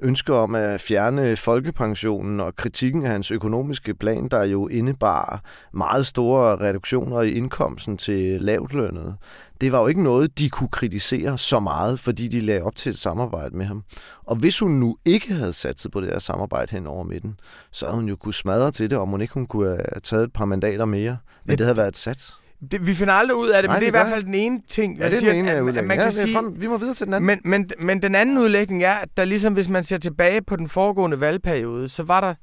ønsker 0.02 0.35
om 0.35 0.54
at 0.54 0.80
fjerne 0.80 1.37
folkepensionen 1.37 2.40
og 2.40 2.56
kritikken 2.56 3.04
af 3.04 3.11
hans 3.11 3.30
økonomiske 3.30 3.94
plan, 3.94 4.28
der 4.28 4.44
jo 4.44 4.68
indebar 4.68 5.44
meget 5.75 6.06
store 6.06 6.56
reduktioner 6.56 7.20
i 7.20 7.30
indkomsten 7.30 7.97
til 7.97 8.40
lavtlønnet. 8.40 9.16
Det 9.61 9.73
var 9.73 9.80
jo 9.80 9.87
ikke 9.87 10.02
noget, 10.02 10.38
de 10.38 10.50
kunne 10.50 10.68
kritisere 10.68 11.38
så 11.38 11.61
meget, 11.61 12.00
fordi 12.00 12.28
de 12.28 12.40
lagde 12.40 12.62
op 12.62 12.76
til 12.76 12.90
et 12.90 12.99
samarbejde 12.99 13.56
med 13.56 13.66
ham. 13.66 13.82
Og 14.26 14.37
hvis 14.37 14.59
hun 14.59 14.70
nu 14.70 14.97
ikke 15.04 15.32
havde 15.32 15.52
satset 15.52 15.90
på 15.90 16.00
det 16.00 16.09
her 16.09 16.18
samarbejde 16.18 16.73
hen 16.73 16.87
over 16.87 17.04
midten, 17.04 17.35
så 17.73 17.87
havde 17.87 17.97
hun 17.97 18.09
jo 18.09 18.16
kunne 18.16 18.35
smadre 18.35 18.70
til 18.70 18.90
det, 18.90 18.99
og 18.99 19.06
hun 19.06 19.20
ikke 19.20 19.35
hun 19.35 19.47
kunne 19.47 19.68
have 19.68 20.00
taget 20.02 20.25
et 20.25 20.32
par 20.32 20.44
mandater 20.44 20.85
mere. 20.85 21.16
Men 21.44 21.59
det 21.59 21.66
havde 21.66 21.76
været 21.76 21.88
et 21.88 21.97
sats. 21.97 22.39
Det, 22.73 22.87
vi 22.87 22.95
finder 22.95 23.14
aldrig 23.14 23.37
ud 23.37 23.49
af 23.49 23.62
det, 23.62 23.69
Nej, 23.69 23.76
men 23.76 23.81
det 23.81 23.87
er 23.87 24.00
i 24.00 24.02
hvert 24.02 24.12
fald 24.12 24.25
den 24.25 24.35
ene 24.35 24.61
ting. 24.69 24.99
Ja, 24.99 25.07
det 25.07 25.14
er 25.14 25.19
siger, 25.19 25.33
den 25.33 25.40
ene 25.40 25.50
at, 25.50 25.76
at 25.76 25.85
man 25.85 25.97
kan 25.97 26.07
ja, 26.07 26.11
sige, 26.11 26.35
frem, 26.35 26.61
vi 26.61 26.67
må 26.67 26.79
videre 26.79 26.95
til 26.95 27.07
den 27.07 27.14
anden. 27.14 27.26
Men, 27.26 27.40
men, 27.45 27.71
men 27.83 28.02
den 28.02 28.14
anden 28.14 28.38
udlægning 28.38 28.83
er, 28.83 28.93
at 28.93 29.09
der 29.17 29.25
ligesom, 29.25 29.52
hvis 29.52 29.69
man 29.69 29.85
ser 29.85 29.99
tilbage 29.99 30.43
på 30.43 30.57
den 30.57 30.69
foregående 30.69 31.21
valgperiode, 31.21 31.88
så 31.88 32.02
var 32.02 32.21
der 32.21 32.35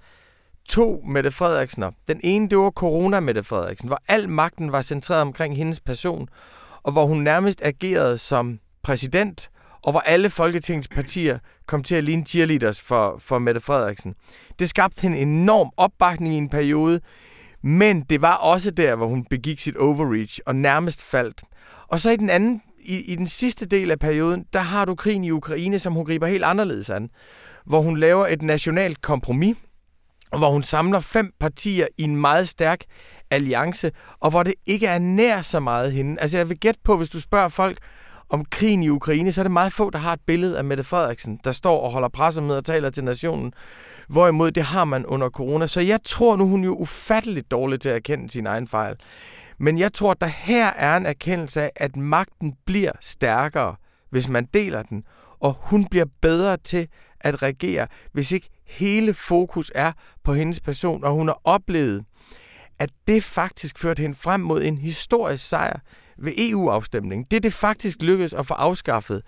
to 0.69 1.03
Mette 1.07 1.31
Frederiksener. 1.31 1.91
Den 2.07 2.19
ene, 2.23 2.49
det 2.49 2.57
var 2.57 2.69
corona 2.69 3.19
Mette 3.19 3.43
Frederiksen, 3.43 3.87
hvor 3.87 3.99
al 4.07 4.29
magten 4.29 4.71
var 4.71 4.81
centreret 4.81 5.21
omkring 5.21 5.57
hendes 5.57 5.79
person, 5.79 6.27
og 6.83 6.91
hvor 6.91 7.05
hun 7.05 7.17
nærmest 7.17 7.61
agerede 7.63 8.17
som 8.17 8.59
præsident, 8.83 9.49
og 9.83 9.91
hvor 9.91 9.99
alle 9.99 10.29
Folketingets 10.29 10.87
partier 10.87 11.39
kom 11.65 11.83
til 11.83 11.95
at 11.95 12.03
ligne 12.03 12.25
cheerleaders 12.25 12.81
for, 12.81 13.17
for 13.19 13.39
Mette 13.39 13.61
Frederiksen. 13.61 14.15
Det 14.59 14.69
skabte 14.69 15.07
en 15.07 15.13
enorm 15.13 15.69
opbakning 15.77 16.33
i 16.33 16.37
en 16.37 16.49
periode, 16.49 17.01
men 17.67 18.01
det 18.01 18.21
var 18.21 18.35
også 18.35 18.71
der, 18.71 18.95
hvor 18.95 19.07
hun 19.07 19.25
begik 19.29 19.59
sit 19.59 19.77
overreach 19.77 20.39
og 20.45 20.55
nærmest 20.55 21.03
faldt. 21.03 21.43
Og 21.87 21.99
så 21.99 22.09
i 22.09 22.15
den 22.15 22.29
anden, 22.29 22.61
i, 22.79 22.97
i 22.97 23.15
den 23.15 23.27
sidste 23.27 23.65
del 23.65 23.91
af 23.91 23.99
perioden, 23.99 24.45
der 24.53 24.59
har 24.59 24.85
du 24.85 24.95
krigen 24.95 25.23
i 25.23 25.31
Ukraine, 25.31 25.79
som 25.79 25.93
hun 25.93 26.05
griber 26.05 26.27
helt 26.27 26.43
anderledes 26.43 26.89
an. 26.89 27.09
Hvor 27.65 27.81
hun 27.81 27.97
laver 27.97 28.27
et 28.27 28.41
nationalt 28.41 29.01
kompromis, 29.01 29.57
og 30.31 30.37
hvor 30.37 30.51
hun 30.51 30.63
samler 30.63 30.99
fem 30.99 31.31
partier 31.39 31.87
i 31.97 32.03
en 32.03 32.15
meget 32.15 32.47
stærk 32.47 32.83
alliance, 33.31 33.91
og 34.19 34.29
hvor 34.29 34.43
det 34.43 34.53
ikke 34.65 34.87
er 34.87 34.99
nær 34.99 35.41
så 35.41 35.59
meget 35.59 35.91
hende. 35.91 36.21
Altså 36.21 36.37
jeg 36.37 36.49
vil 36.49 36.59
gætte 36.59 36.79
på, 36.83 36.97
hvis 36.97 37.09
du 37.09 37.19
spørger 37.19 37.49
folk 37.49 37.77
om 38.29 38.45
krigen 38.45 38.83
i 38.83 38.89
Ukraine, 38.89 39.31
så 39.31 39.41
er 39.41 39.43
det 39.43 39.51
meget 39.51 39.73
få, 39.73 39.89
der 39.89 39.99
har 39.99 40.13
et 40.13 40.21
billede 40.27 40.57
af 40.57 40.63
Mette 40.63 40.83
Frederiksen, 40.83 41.39
der 41.43 41.51
står 41.51 41.81
og 41.81 41.91
holder 41.91 42.09
pressemøder 42.09 42.57
og 42.57 42.65
taler 42.65 42.89
til 42.89 43.03
nationen. 43.03 43.53
Hvorimod 44.07 44.51
det 44.51 44.63
har 44.63 44.85
man 44.85 45.05
under 45.05 45.29
corona. 45.29 45.67
Så 45.67 45.81
jeg 45.81 45.99
tror 46.03 46.35
nu, 46.35 46.47
hun 46.47 46.61
er 46.61 46.65
jo 46.65 46.75
ufatteligt 46.75 47.51
dårlig 47.51 47.81
til 47.81 47.89
at 47.89 47.95
erkende 47.95 48.29
sin 48.29 48.47
egen 48.47 48.67
fejl. 48.67 48.95
Men 49.59 49.79
jeg 49.79 49.93
tror, 49.93 50.11
at 50.11 50.21
der 50.21 50.27
her 50.27 50.67
er 50.67 50.97
en 50.97 51.05
erkendelse 51.05 51.61
af, 51.61 51.71
at 51.75 51.95
magten 51.95 52.53
bliver 52.65 52.91
stærkere, 53.01 53.75
hvis 54.09 54.29
man 54.29 54.45
deler 54.53 54.83
den. 54.83 55.03
Og 55.39 55.55
hun 55.59 55.85
bliver 55.85 56.05
bedre 56.21 56.57
til 56.57 56.87
at 57.19 57.41
regere, 57.41 57.87
hvis 58.11 58.31
ikke 58.31 58.49
hele 58.67 59.13
fokus 59.13 59.71
er 59.75 59.91
på 60.23 60.33
hendes 60.33 60.59
person, 60.59 61.03
og 61.03 61.11
hun 61.11 61.27
har 61.27 61.41
oplevet, 61.43 62.05
at 62.79 62.89
det 63.07 63.23
faktisk 63.23 63.79
førte 63.79 64.01
hende 64.01 64.15
frem 64.15 64.39
mod 64.39 64.63
en 64.63 64.77
historisk 64.77 65.49
sejr 65.49 65.79
ved 66.17 66.33
EU-afstemningen. 66.37 67.25
Det 67.31 67.43
det 67.43 67.53
faktisk 67.53 68.01
lykkedes 68.01 68.33
at 68.33 68.45
få 68.45 68.53
afskaffet 68.53 69.21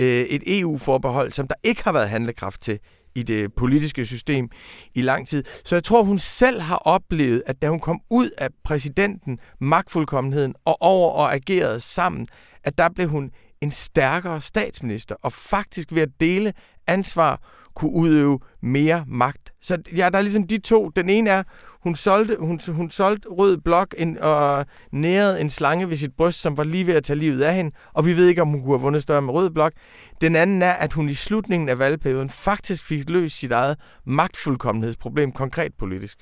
øh, 0.00 0.06
et 0.06 0.60
EU-forbehold, 0.60 1.32
som 1.32 1.48
der 1.48 1.54
ikke 1.64 1.84
har 1.84 1.92
været 1.92 2.10
handlekraft 2.10 2.60
til 2.60 2.78
i 3.14 3.22
det 3.22 3.54
politiske 3.54 4.06
system 4.06 4.48
i 4.94 5.02
lang 5.02 5.28
tid. 5.28 5.44
Så 5.64 5.76
jeg 5.76 5.84
tror, 5.84 6.02
hun 6.02 6.18
selv 6.18 6.60
har 6.60 6.76
oplevet, 6.76 7.42
at 7.46 7.62
da 7.62 7.68
hun 7.68 7.80
kom 7.80 8.00
ud 8.10 8.30
af 8.38 8.48
præsidenten, 8.64 9.38
magtfuldkommenheden 9.60 10.54
og 10.64 10.82
over 10.82 11.10
og 11.10 11.34
agerede 11.34 11.80
sammen, 11.80 12.28
at 12.64 12.78
der 12.78 12.88
blev 12.88 13.08
hun 13.08 13.30
en 13.62 13.70
stærkere 13.70 14.40
statsminister, 14.40 15.14
og 15.22 15.32
faktisk 15.32 15.92
ved 15.92 16.02
at 16.02 16.20
dele 16.20 16.52
ansvar 16.86 17.40
kunne 17.74 17.92
udøve 17.92 18.38
mere 18.62 19.04
magt. 19.08 19.52
Så 19.62 19.78
ja, 19.96 20.08
der 20.12 20.18
er 20.18 20.22
ligesom 20.22 20.46
de 20.46 20.58
to. 20.58 20.88
Den 20.88 21.08
ene 21.08 21.30
er, 21.30 21.42
hun 21.82 21.94
solgte, 21.94 22.36
hun, 22.38 22.60
hun 22.68 22.90
solgte 22.90 23.28
rød 23.28 23.56
blok 23.56 23.94
en, 23.98 24.18
og 24.18 24.66
nærede 24.92 25.40
en 25.40 25.50
slange 25.50 25.90
ved 25.90 25.96
sit 25.96 26.16
bryst, 26.16 26.40
som 26.40 26.56
var 26.56 26.64
lige 26.64 26.86
ved 26.86 26.94
at 26.94 27.04
tage 27.04 27.18
livet 27.18 27.42
af 27.42 27.54
hende, 27.54 27.70
og 27.92 28.06
vi 28.06 28.16
ved 28.16 28.28
ikke, 28.28 28.42
om 28.42 28.48
hun 28.48 28.60
kunne 28.60 28.72
have 28.72 28.80
vundet 28.80 29.02
større 29.02 29.22
med 29.22 29.34
rød 29.34 29.50
blok. 29.50 29.72
Den 30.20 30.36
anden 30.36 30.62
er, 30.62 30.72
at 30.72 30.92
hun 30.92 31.08
i 31.08 31.14
slutningen 31.14 31.68
af 31.68 31.78
valgperioden 31.78 32.30
faktisk 32.30 32.84
fik 32.84 33.10
løst 33.10 33.38
sit 33.38 33.52
eget 33.52 33.76
magtfuldkommenhedsproblem 34.06 35.32
konkret 35.32 35.72
politisk. 35.78 36.18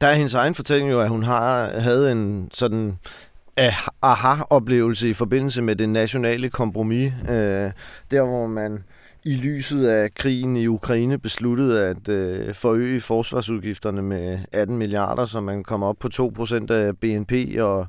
Der 0.00 0.06
er 0.06 0.14
hendes 0.14 0.34
egen 0.34 0.54
fortælling 0.54 0.90
jo, 0.90 1.00
at 1.00 1.08
hun 1.08 1.22
har, 1.22 1.80
havde 1.80 2.12
en 2.12 2.48
sådan 2.52 2.98
ah-, 3.56 3.88
aha-oplevelse 4.02 5.08
i 5.08 5.12
forbindelse 5.12 5.62
med 5.62 5.76
det 5.76 5.88
nationale 5.88 6.50
kompromis. 6.50 7.12
Øh, 7.28 7.70
der, 8.10 8.22
hvor 8.22 8.46
man 8.46 8.84
i 9.24 9.36
lyset 9.36 9.86
af 9.86 10.14
krigen 10.14 10.56
i 10.56 10.66
Ukraine 10.66 11.18
besluttede 11.18 11.86
at 11.86 12.08
øh, 12.08 12.54
forøge 12.54 13.00
forsvarsudgifterne 13.00 14.02
med 14.02 14.38
18 14.52 14.76
milliarder, 14.78 15.24
så 15.24 15.40
man 15.40 15.64
kommer 15.64 15.86
op 15.86 15.96
på 16.00 16.08
2% 16.12 16.72
af 16.72 16.96
BNP 16.96 17.32
og 17.58 17.86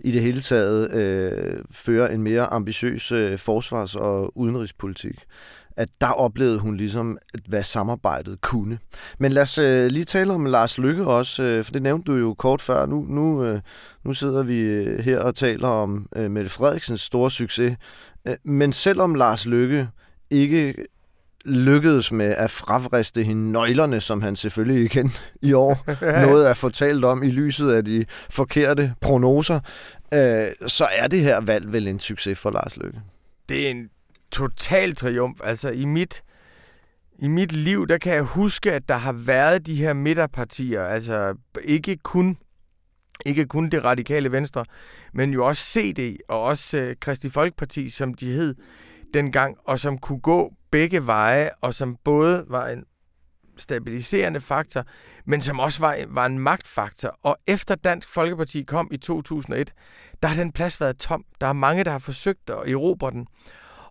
i 0.00 0.12
det 0.12 0.22
hele 0.22 0.40
taget 0.40 0.92
øh, 0.92 1.64
føre 1.70 2.12
en 2.12 2.22
mere 2.22 2.46
ambitiøs 2.46 3.12
øh, 3.12 3.38
forsvars- 3.38 3.96
og 3.96 4.38
udenrigspolitik 4.38 5.24
at 5.76 5.88
der 6.00 6.08
oplevede 6.08 6.58
hun 6.58 6.76
ligesom, 6.76 7.18
hvad 7.48 7.62
samarbejdet 7.62 8.40
kunne. 8.40 8.78
Men 9.18 9.32
lad 9.32 9.42
os 9.42 9.58
øh, 9.58 9.86
lige 9.86 10.04
tale 10.04 10.32
om 10.32 10.44
Lars 10.44 10.78
Lykke 10.78 11.06
også, 11.06 11.42
øh, 11.42 11.64
for 11.64 11.72
det 11.72 11.82
nævnte 11.82 12.12
du 12.12 12.16
jo 12.18 12.34
kort 12.34 12.62
før. 12.62 12.86
Nu, 12.86 13.06
nu, 13.08 13.44
øh, 13.44 13.60
nu 14.04 14.12
sidder 14.12 14.42
vi 14.42 14.60
øh, 14.60 14.98
her 15.04 15.20
og 15.20 15.34
taler 15.34 15.68
om 15.68 16.08
øh, 16.16 16.30
Mette 16.30 16.50
Frederiksens 16.50 17.00
store 17.00 17.30
succes. 17.30 17.76
Øh, 18.28 18.36
men 18.44 18.72
selvom 18.72 19.14
Lars 19.14 19.46
Lykke 19.46 19.88
ikke 20.30 20.74
lykkedes 21.44 22.12
med 22.12 22.26
at 22.26 22.50
fravriste 22.50 23.22
hende 23.22 23.52
nøglerne, 23.52 24.00
som 24.00 24.22
han 24.22 24.36
selvfølgelig 24.36 24.84
igen 24.84 25.12
i 25.42 25.52
år 25.52 25.84
noget 26.26 26.50
er 26.50 26.54
fortalt 26.54 27.04
om 27.04 27.22
i 27.22 27.30
lyset 27.30 27.70
af 27.70 27.84
de 27.84 28.04
forkerte 28.30 28.94
prognoser, 29.00 29.60
øh, 30.14 30.46
så 30.66 30.86
er 30.96 31.08
det 31.08 31.20
her 31.20 31.40
valg 31.40 31.72
vel 31.72 31.88
en 31.88 32.00
succes 32.00 32.38
for 32.38 32.50
Lars 32.50 32.76
Lykke. 32.76 33.00
Det 33.48 33.66
er 33.66 33.70
en 33.70 33.88
total 34.32 34.94
triumf. 34.94 35.40
Altså 35.44 35.70
i 35.70 35.84
mit, 35.84 36.22
i 37.18 37.28
mit 37.28 37.52
liv, 37.52 37.86
der 37.86 37.98
kan 37.98 38.12
jeg 38.12 38.22
huske, 38.22 38.72
at 38.72 38.88
der 38.88 38.96
har 38.96 39.12
været 39.12 39.66
de 39.66 39.74
her 39.74 39.92
midterpartier, 39.92 40.82
altså 40.82 41.34
ikke 41.64 41.96
kun 41.96 42.36
ikke 43.26 43.46
kun 43.46 43.68
det 43.68 43.84
radikale 43.84 44.32
venstre, 44.32 44.64
men 45.12 45.32
jo 45.32 45.46
også 45.46 45.62
CD 45.62 46.16
og 46.28 46.42
også 46.42 46.78
øh, 46.78 46.96
Kristi 47.00 47.30
Folkeparti, 47.30 47.88
som 47.88 48.14
de 48.14 48.32
hed 48.32 48.54
dengang, 49.14 49.56
og 49.64 49.78
som 49.78 49.98
kunne 49.98 50.20
gå 50.20 50.52
begge 50.70 51.06
veje, 51.06 51.50
og 51.60 51.74
som 51.74 51.96
både 52.04 52.44
var 52.48 52.68
en 52.68 52.84
stabiliserende 53.58 54.40
faktor, 54.40 54.84
men 55.24 55.40
som 55.40 55.60
også 55.60 55.80
var, 55.80 55.98
var 56.08 56.26
en 56.26 56.38
magtfaktor. 56.38 57.18
Og 57.22 57.36
efter 57.46 57.74
Dansk 57.74 58.08
Folkeparti 58.08 58.62
kom 58.62 58.88
i 58.92 58.96
2001, 58.96 59.72
der 60.22 60.28
har 60.28 60.36
den 60.36 60.52
plads 60.52 60.80
været 60.80 60.98
tom. 60.98 61.24
Der 61.40 61.46
er 61.46 61.52
mange, 61.52 61.84
der 61.84 61.90
har 61.90 61.98
forsøgt 61.98 62.50
at 62.50 62.72
erobre 62.72 63.10
den. 63.10 63.26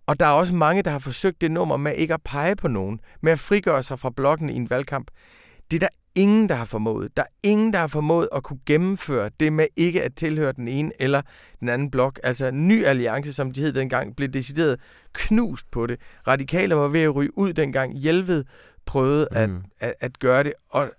Og 0.06 0.20
der 0.20 0.26
er 0.26 0.30
også 0.30 0.54
mange, 0.54 0.82
der 0.82 0.90
har 0.90 0.98
forsøgt 0.98 1.40
det 1.40 1.50
nummer 1.50 1.76
med 1.76 1.94
ikke 1.94 2.14
at 2.14 2.22
pege 2.24 2.56
på 2.56 2.68
nogen, 2.68 3.00
med 3.22 3.32
at 3.32 3.38
frigøre 3.38 3.82
sig 3.82 3.98
fra 3.98 4.10
blokken 4.10 4.50
i 4.50 4.56
en 4.56 4.70
valgkamp. 4.70 5.10
Det 5.70 5.76
er 5.76 5.80
der 5.80 5.88
ingen, 6.16 6.48
der 6.48 6.54
har 6.54 6.64
formået. 6.64 7.16
Der 7.16 7.22
er 7.22 7.26
ingen, 7.42 7.72
der 7.72 7.78
har 7.78 7.86
formået 7.86 8.28
at 8.32 8.42
kunne 8.42 8.58
gennemføre 8.66 9.30
det 9.40 9.52
med 9.52 9.66
ikke 9.76 10.02
at 10.02 10.14
tilhøre 10.14 10.52
den 10.52 10.68
ene 10.68 10.92
eller 10.98 11.22
den 11.60 11.68
anden 11.68 11.90
blok. 11.90 12.20
Altså 12.22 12.50
ny 12.50 12.84
alliance, 12.84 13.32
som 13.32 13.52
de 13.52 13.60
hed 13.60 13.72
dengang, 13.72 14.16
blev 14.16 14.28
decideret 14.28 14.80
knust 15.12 15.70
på 15.70 15.86
det. 15.86 16.00
Radikale 16.26 16.76
var 16.76 16.88
ved 16.88 17.02
at 17.02 17.14
ryge 17.14 17.38
ud 17.38 17.52
dengang. 17.52 17.98
Hjelved 17.98 18.44
prøvede 18.86 19.28
mm. 19.30 19.36
at, 19.36 19.50
at, 19.80 19.94
at 20.00 20.18
gøre 20.18 20.44
det. 20.44 20.52
Og 20.70 20.90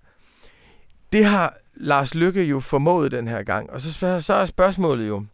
det 1.12 1.26
har 1.26 1.58
Lars 1.76 2.16
Lykke 2.16 2.44
jo 2.44 2.60
formået 2.60 3.12
den 3.12 3.28
her 3.28 3.44
gang. 3.44 3.70
Og 3.70 3.82
så, 3.82 4.22
så 4.22 4.34
er 4.34 4.46
spørgsmålet 4.46 5.08
jo, 5.08 5.26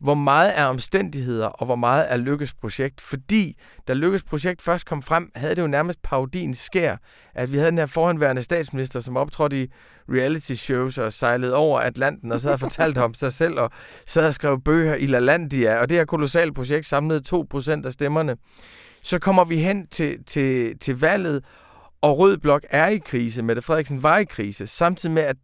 hvor 0.00 0.14
meget 0.14 0.58
er 0.58 0.64
omstændigheder, 0.64 1.46
og 1.46 1.66
hvor 1.66 1.76
meget 1.76 2.12
er 2.12 2.16
Lykkes 2.16 2.54
projekt. 2.54 3.00
Fordi 3.00 3.56
da 3.88 3.92
Lykkes 3.92 4.24
projekt 4.24 4.62
først 4.62 4.86
kom 4.86 5.02
frem, 5.02 5.30
havde 5.34 5.54
det 5.54 5.62
jo 5.62 5.66
nærmest 5.66 6.02
parodien 6.02 6.54
skær, 6.54 6.96
at 7.34 7.52
vi 7.52 7.56
havde 7.56 7.70
den 7.70 7.78
her 7.78 7.86
forhåndværende 7.86 8.42
statsminister, 8.42 9.00
som 9.00 9.16
optrådte 9.16 9.62
i 9.62 9.66
reality 10.08 10.52
shows 10.52 10.98
og 10.98 11.12
sejlede 11.12 11.54
over 11.54 11.80
Atlanten 11.80 12.32
og 12.32 12.40
så 12.40 12.48
havde 12.48 12.58
fortalt 12.58 12.98
om 12.98 13.14
sig 13.14 13.32
selv, 13.32 13.60
og 13.60 13.70
så 14.06 14.20
havde 14.20 14.32
skrevet 14.32 14.64
bøger 14.64 14.94
i 14.94 15.06
LaLandia, 15.06 15.80
og 15.80 15.88
det 15.88 15.96
her 15.96 16.04
kolossale 16.04 16.54
projekt 16.54 16.86
samlede 16.86 17.22
2% 17.54 17.86
af 17.86 17.92
stemmerne. 17.92 18.36
Så 19.02 19.18
kommer 19.18 19.44
vi 19.44 19.56
hen 19.56 19.86
til, 19.86 20.24
til, 20.24 20.78
til 20.78 21.00
valget, 21.00 21.44
og 22.00 22.18
Rød 22.18 22.38
Blok 22.38 22.64
er 22.70 22.88
i 22.88 22.98
krise. 22.98 23.42
Mette 23.42 23.62
Frederiksen 23.62 24.02
var 24.02 24.18
i 24.18 24.24
krise, 24.24 24.66
samtidig 24.66 25.14
med, 25.14 25.22
at 25.22 25.36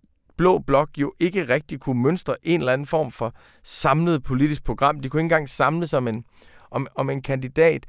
Blå 0.43 0.59
Blok 0.59 0.89
jo 0.99 1.13
ikke 1.21 1.49
rigtig 1.49 1.81
kunne 1.81 2.03
mønstre 2.03 2.37
en 2.43 2.61
eller 2.61 2.73
anden 2.73 2.87
form 2.87 3.11
for 3.11 3.35
samlet 3.63 4.23
politisk 4.23 4.65
program. 4.65 5.01
De 5.01 5.09
kunne 5.09 5.21
ikke 5.21 5.25
engang 5.25 5.49
samle 5.49 5.87
sig 5.87 5.97
om 5.97 6.09
en, 6.09 6.25
om, 6.71 6.87
om 6.95 7.11
en 7.11 7.23
kandidat. 7.23 7.87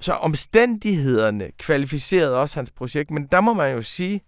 Så 0.00 0.12
omstændighederne 0.12 1.50
kvalificerede 1.58 2.40
også 2.40 2.58
hans 2.58 2.70
projekt, 2.70 3.10
men 3.10 3.26
der 3.32 3.40
må 3.40 3.52
man 3.52 3.74
jo 3.74 3.82
sige, 3.82 4.20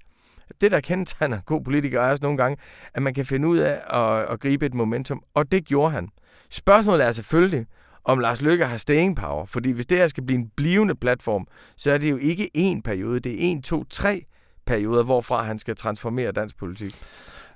at 0.49 0.61
det, 0.61 0.71
der 0.71 0.81
kendetegner 0.81 1.41
god 1.47 1.65
politiker, 1.65 2.01
er 2.01 2.11
også 2.11 2.23
nogle 2.23 2.39
gange, 2.39 2.57
at 2.95 3.03
man 3.03 3.15
kan 3.15 3.27
finde 3.27 3.49
ud 3.49 3.59
af 3.59 3.81
at, 3.91 4.33
at 4.33 4.41
gribe 4.41 4.67
et 4.67 4.75
momentum, 4.75 5.23
og 5.35 5.53
det 5.53 5.65
gjorde 5.65 5.93
han. 5.93 6.09
Spørgsmålet 6.51 7.07
er 7.07 7.13
selvfølgelig, 7.13 7.67
om 8.05 8.19
Lars 8.19 8.43
Løkke 8.43 8.67
har 8.67 8.77
staying 8.77 9.17
power, 9.17 9.45
fordi 9.45 9.71
hvis 9.71 9.87
det 9.87 9.99
her 9.99 10.09
skal 10.09 10.25
blive 10.27 10.39
en 10.39 10.51
blivende 10.57 10.95
platform, 10.95 11.47
så 11.77 11.91
er 11.91 11.99
det 11.99 12.11
jo 12.11 12.17
ikke 12.17 12.51
én 12.57 12.81
periode, 12.85 13.21
det 13.21 13.33
er 13.33 13.39
en, 13.39 13.63
to, 13.63 13.85
tre 13.85 14.25
perioder, 14.67 15.03
hvorfra 15.03 15.43
han 15.43 15.59
skal 15.59 15.77
transformere 15.77 16.33
dansk 16.33 16.59
politik. 16.59 16.95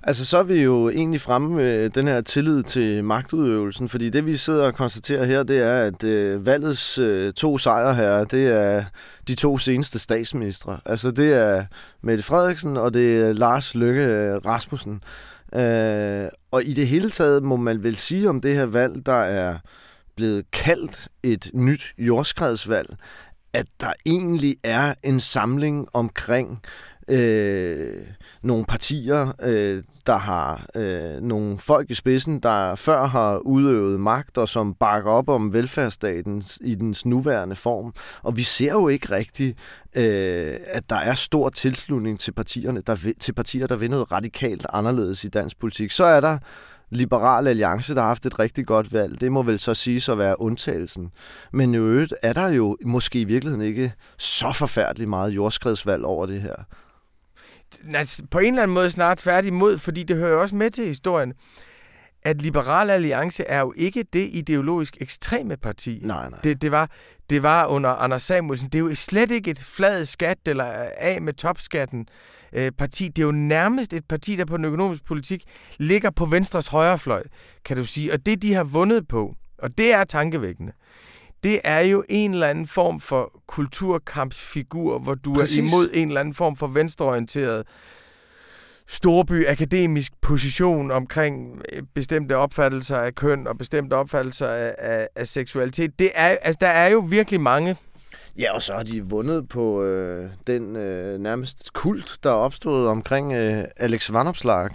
Altså, 0.03 0.25
så 0.25 0.37
er 0.37 0.43
vi 0.43 0.61
jo 0.61 0.89
egentlig 0.89 1.21
fremme 1.21 1.55
med 1.55 1.89
den 1.89 2.07
her 2.07 2.21
tillid 2.21 2.63
til 2.63 3.03
magtudøvelsen, 3.03 3.89
fordi 3.89 4.09
det, 4.09 4.25
vi 4.25 4.37
sidder 4.37 4.65
og 4.65 4.75
konstaterer 4.75 5.25
her, 5.25 5.43
det 5.43 5.59
er, 5.59 5.79
at 5.81 6.03
øh, 6.03 6.45
valgets 6.45 6.97
øh, 6.97 7.33
to 7.33 7.57
sejre 7.57 7.95
her, 7.95 8.23
det 8.23 8.47
er 8.47 8.83
de 9.27 9.35
to 9.35 9.57
seneste 9.57 9.99
statsministre. 9.99 10.79
Altså, 10.85 11.11
det 11.11 11.33
er 11.33 11.65
Mette 12.01 12.23
Frederiksen, 12.23 12.77
og 12.77 12.93
det 12.93 13.21
er 13.21 13.33
Lars 13.33 13.75
Løkke 13.75 14.01
øh, 14.01 14.35
Rasmussen. 14.45 15.03
Øh, 15.55 16.29
og 16.51 16.63
i 16.63 16.73
det 16.73 16.87
hele 16.87 17.09
taget 17.09 17.43
må 17.43 17.55
man 17.55 17.83
vel 17.83 17.97
sige 17.97 18.29
om 18.29 18.41
det 18.41 18.55
her 18.55 18.65
valg, 18.65 19.05
der 19.05 19.21
er 19.21 19.57
blevet 20.15 20.51
kaldt 20.51 21.07
et 21.23 21.51
nyt 21.53 21.93
jordskredsvalg, 21.97 22.89
at 23.53 23.65
der 23.79 23.93
egentlig 24.05 24.57
er 24.63 24.93
en 25.03 25.19
samling 25.19 25.87
omkring 25.93 26.61
øh, 27.09 28.01
nogle 28.43 28.65
partier, 28.65 29.33
øh, 29.41 29.83
der 30.05 30.17
har 30.17 30.65
øh, 30.75 31.21
nogle 31.21 31.59
folk 31.59 31.91
i 31.91 31.93
spidsen, 31.93 32.39
der 32.39 32.75
før 32.75 33.05
har 33.05 33.37
udøvet 33.37 33.99
magt, 33.99 34.37
og 34.37 34.49
som 34.49 34.73
bakker 34.73 35.11
op 35.11 35.29
om 35.29 35.53
velfærdsstaten 35.53 36.43
i 36.61 36.75
dens 36.75 37.05
nuværende 37.05 37.55
form. 37.55 37.93
Og 38.23 38.37
vi 38.37 38.43
ser 38.43 38.71
jo 38.71 38.87
ikke 38.87 39.15
rigtigt, 39.15 39.57
øh, 39.95 40.53
at 40.67 40.89
der 40.89 40.95
er 40.95 41.13
stor 41.13 41.49
tilslutning 41.49 42.19
til 42.19 42.31
partierne, 42.31 42.81
der, 42.87 43.13
til 43.19 43.33
partier, 43.33 43.67
der 43.67 43.75
vil 43.75 43.89
noget 43.89 44.11
radikalt 44.11 44.65
anderledes 44.73 45.23
i 45.23 45.27
dansk 45.27 45.59
politik. 45.59 45.91
Så 45.91 46.05
er 46.05 46.19
der 46.19 46.37
Liberal 46.89 47.47
Alliance, 47.47 47.95
der 47.95 48.01
har 48.01 48.07
haft 48.07 48.25
et 48.25 48.39
rigtig 48.39 48.65
godt 48.65 48.93
valg. 48.93 49.21
Det 49.21 49.31
må 49.31 49.43
vel 49.43 49.59
så 49.59 49.73
sige 49.73 50.11
at 50.11 50.17
være 50.17 50.41
undtagelsen. 50.41 51.11
Men 51.53 51.73
i 51.73 51.77
øvrigt 51.77 52.13
er 52.23 52.33
der 52.33 52.47
jo 52.47 52.77
måske 52.85 53.21
i 53.21 53.23
virkeligheden 53.23 53.65
ikke 53.65 53.93
så 54.17 54.51
forfærdeligt 54.53 55.09
meget 55.09 55.29
jordskredsvalg 55.31 56.05
over 56.05 56.25
det 56.25 56.41
her 56.41 56.55
altså, 57.93 58.23
på 58.31 58.39
en 58.39 58.53
eller 58.53 58.63
anden 58.63 58.73
måde 58.73 58.89
snart 58.89 59.17
tværtimod, 59.17 59.77
fordi 59.77 60.03
det 60.03 60.17
hører 60.17 60.41
også 60.41 60.55
med 60.55 60.69
til 60.69 60.85
historien, 60.85 61.33
at 62.23 62.41
Liberal 62.41 62.89
Alliance 62.89 63.43
er 63.43 63.59
jo 63.59 63.73
ikke 63.75 64.03
det 64.13 64.29
ideologisk 64.31 64.97
ekstreme 65.01 65.57
parti. 65.57 65.99
Nej, 66.03 66.29
nej. 66.29 66.39
Det, 66.43 66.61
det, 66.61 66.71
var, 66.71 66.91
det 67.29 67.43
var 67.43 67.65
under 67.65 67.89
Anders 67.89 68.23
Samuelsen. 68.23 68.69
Det 68.69 68.79
er 68.79 68.83
jo 68.83 68.95
slet 68.95 69.31
ikke 69.31 69.51
et 69.51 69.59
flad 69.59 70.05
skat 70.05 70.37
eller 70.45 70.65
af 70.97 71.21
med 71.21 71.33
topskatten 71.33 72.07
øh, 72.53 72.71
parti. 72.71 73.07
Det 73.07 73.21
er 73.21 73.25
jo 73.25 73.31
nærmest 73.31 73.93
et 73.93 74.05
parti, 74.09 74.35
der 74.35 74.45
på 74.45 74.57
den 74.57 74.65
økonomiske 74.65 75.05
politik 75.05 75.43
ligger 75.77 76.09
på 76.09 76.25
Venstres 76.25 76.67
højrefløj, 76.67 77.23
kan 77.65 77.77
du 77.77 77.85
sige. 77.85 78.13
Og 78.13 78.25
det, 78.25 78.41
de 78.41 78.53
har 78.53 78.63
vundet 78.63 79.07
på, 79.07 79.35
og 79.57 79.77
det 79.77 79.93
er 79.93 80.03
tankevækkende, 80.03 80.71
det 81.43 81.59
er 81.63 81.79
jo 81.79 82.03
en 82.09 82.33
eller 82.33 82.47
anden 82.47 82.67
form 82.67 82.99
for 82.99 83.41
kulturkampsfigur, 83.47 84.99
hvor 84.99 85.15
du 85.15 85.33
Præcis. 85.33 85.57
er 85.57 85.63
imod 85.63 85.89
en 85.93 86.07
eller 86.07 86.19
anden 86.19 86.33
form 86.33 86.55
for 86.55 86.67
venstreorienteret 86.67 87.67
storby 88.89 89.45
akademisk 89.47 90.11
position 90.21 90.91
omkring 90.91 91.61
øh, 91.73 91.83
bestemte 91.95 92.37
opfattelser 92.37 92.97
af 92.97 93.15
køn 93.15 93.47
og 93.47 93.57
bestemte 93.57 93.93
opfattelser 93.93 94.47
af, 94.47 94.75
af, 94.77 95.07
af 95.15 95.27
seksualitet. 95.27 95.99
Det 95.99 96.11
er, 96.15 96.27
altså, 96.27 96.57
der 96.61 96.67
er 96.67 96.87
jo 96.87 96.99
virkelig 96.99 97.41
mange 97.41 97.75
Ja, 98.39 98.53
og 98.53 98.61
så 98.61 98.73
har 98.73 98.83
de 98.83 99.01
vundet 99.01 99.49
på 99.49 99.83
øh, 99.83 100.29
den 100.47 100.75
øh, 100.75 101.19
nærmest 101.19 101.73
kult, 101.73 102.17
der 102.23 102.29
er 102.29 102.35
opstået 102.35 102.87
omkring 102.87 103.33
øh, 103.33 103.63
Alex 103.77 104.11
Vanopslag. 104.13 104.69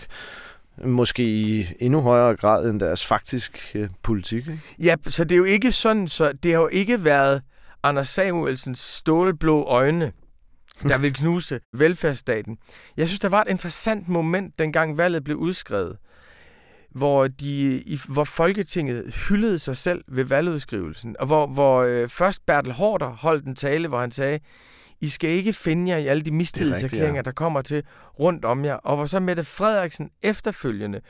Måske 0.85 1.23
i 1.23 1.66
endnu 1.80 2.00
højere 2.00 2.37
grad 2.37 2.71
end 2.71 2.80
deres 2.80 3.06
faktisk 3.06 3.73
øh, 3.75 3.88
politik. 4.02 4.49
Ikke? 4.49 4.61
Ja, 4.83 4.94
så 5.06 5.25
det 5.25 5.33
er 5.33 5.38
jo 5.38 5.44
ikke 5.44 5.73
sådan, 5.73 6.09
så 6.09 6.33
det 6.42 6.52
har 6.52 6.61
jo 6.61 6.68
ikke 6.73 7.04
været 7.04 7.42
Anders 7.83 8.09
Samuelsens 8.09 8.78
stålblå 8.78 9.64
øjne, 9.64 10.12
der 10.83 10.99
vil 10.99 11.14
knuse 11.14 11.61
velfærdsstaten. 11.73 12.59
Jeg 12.97 13.09
synes, 13.09 13.21
der 13.21 13.28
var 13.28 13.43
et 13.43 13.49
interessant 13.50 14.09
moment, 14.09 14.59
dengang 14.59 14.99
valget 14.99 15.25
blev 15.25 15.37
udskrevet, 15.37 15.97
hvor, 16.90 17.28
de, 17.28 17.83
i, 17.87 18.00
hvor 18.09 18.25
Folketinget 18.25 19.14
hyldede 19.28 19.59
sig 19.59 19.76
selv 19.76 20.04
ved 20.09 20.25
valgudskrivelsen, 20.25 21.16
og 21.19 21.26
hvor, 21.26 21.47
hvor 21.47 21.83
øh, 21.83 22.09
først 22.09 22.47
Bertel 22.47 22.73
Hårder 22.73 23.07
holdt 23.07 23.45
en 23.45 23.54
tale, 23.57 23.88
hvor 23.88 24.00
han 24.00 24.11
sagde, 24.11 24.38
I 25.00 25.09
skal 25.09 25.31
ikke 25.31 25.52
finde 25.52 25.93
jer 25.93 25.99
i 25.99 26.07
alle 26.07 26.23
de 26.23 26.31
mistillidserklæringer, 26.31 27.19
ja. 27.19 27.23
der 27.23 27.33
kommer 27.33 27.62
til 27.62 27.83
rundt 28.19 28.45
om 28.45 28.64
jer. 28.64 28.75
Og 28.75 28.97
hvor 28.97 29.07
så 29.07 29.21
Mette 29.21 29.45
Frederiksen 29.45 30.11
efterfølgende 30.23 31.00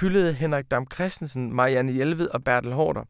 hyldede 0.00 0.32
Henrik 0.32 0.70
Dam 0.70 0.86
Christensen, 0.94 1.54
Marianne 1.54 1.92
Hjelved 1.92 2.28
og 2.28 2.44
Bertel 2.44 2.72
Hårder. 2.72 3.04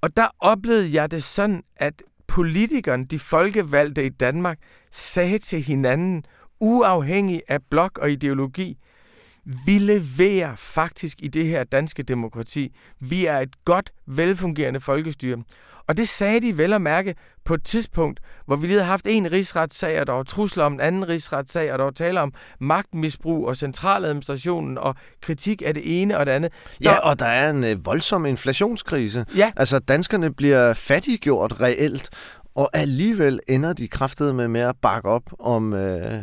Og 0.00 0.16
der 0.16 0.26
oplevede 0.40 0.94
jeg 0.94 1.10
det 1.10 1.22
sådan, 1.22 1.62
at 1.76 2.02
politikerne, 2.38 3.04
de 3.04 3.18
folkevalgte 3.18 4.06
i 4.06 4.08
Danmark, 4.08 4.58
sagde 4.90 5.38
til 5.38 5.62
hinanden, 5.62 6.24
uafhængig 6.60 7.42
af 7.48 7.58
blok 7.70 7.98
og 7.98 8.10
ideologi, 8.10 8.78
vi 9.66 9.78
leverer 9.78 10.56
faktisk 10.56 11.18
i 11.22 11.28
det 11.28 11.46
her 11.46 11.64
danske 11.64 12.02
demokrati. 12.02 12.76
Vi 13.00 13.26
er 13.26 13.38
et 13.38 13.64
godt, 13.64 13.90
velfungerende 14.06 14.80
folkestyre. 14.80 15.42
Og 15.88 15.96
det 15.96 16.08
sagde 16.08 16.40
de 16.40 16.58
vel 16.58 16.72
at 16.72 16.82
mærke 16.82 17.14
på 17.44 17.54
et 17.54 17.64
tidspunkt, 17.64 18.20
hvor 18.46 18.56
vi 18.56 18.66
lige 18.66 18.78
havde 18.78 18.90
haft 18.90 19.06
en 19.08 19.32
rigsretssag, 19.32 20.00
og 20.00 20.06
der 20.06 20.12
var 20.12 20.22
trusler 20.22 20.64
om 20.64 20.72
en 20.72 20.80
anden 20.80 21.08
rigsretssag, 21.08 21.72
og 21.72 21.78
der 21.78 21.84
var 21.84 21.90
tale 21.90 22.20
om 22.20 22.32
magtmisbrug 22.60 23.48
og 23.48 23.56
centraladministrationen 23.56 24.78
og 24.78 24.94
kritik 25.22 25.62
af 25.66 25.74
det 25.74 26.02
ene 26.02 26.18
og 26.18 26.26
det 26.26 26.32
andet. 26.32 26.52
Der... 26.52 26.90
Ja, 26.90 26.98
og 26.98 27.18
der 27.18 27.26
er 27.26 27.50
en 27.50 27.64
øh, 27.64 27.86
voldsom 27.86 28.26
inflationskrise. 28.26 29.26
Ja. 29.36 29.52
Altså, 29.56 29.78
danskerne 29.78 30.34
bliver 30.34 30.74
fattiggjort 30.74 31.60
reelt, 31.60 32.10
og 32.58 32.70
alligevel 32.72 33.40
ender 33.48 33.72
de 33.72 33.88
kraftede 33.88 34.34
med 34.34 34.48
med 34.48 34.60
at 34.60 34.76
bakke 34.82 35.08
op 35.08 35.22
om 35.38 35.72
øh, 35.72 36.22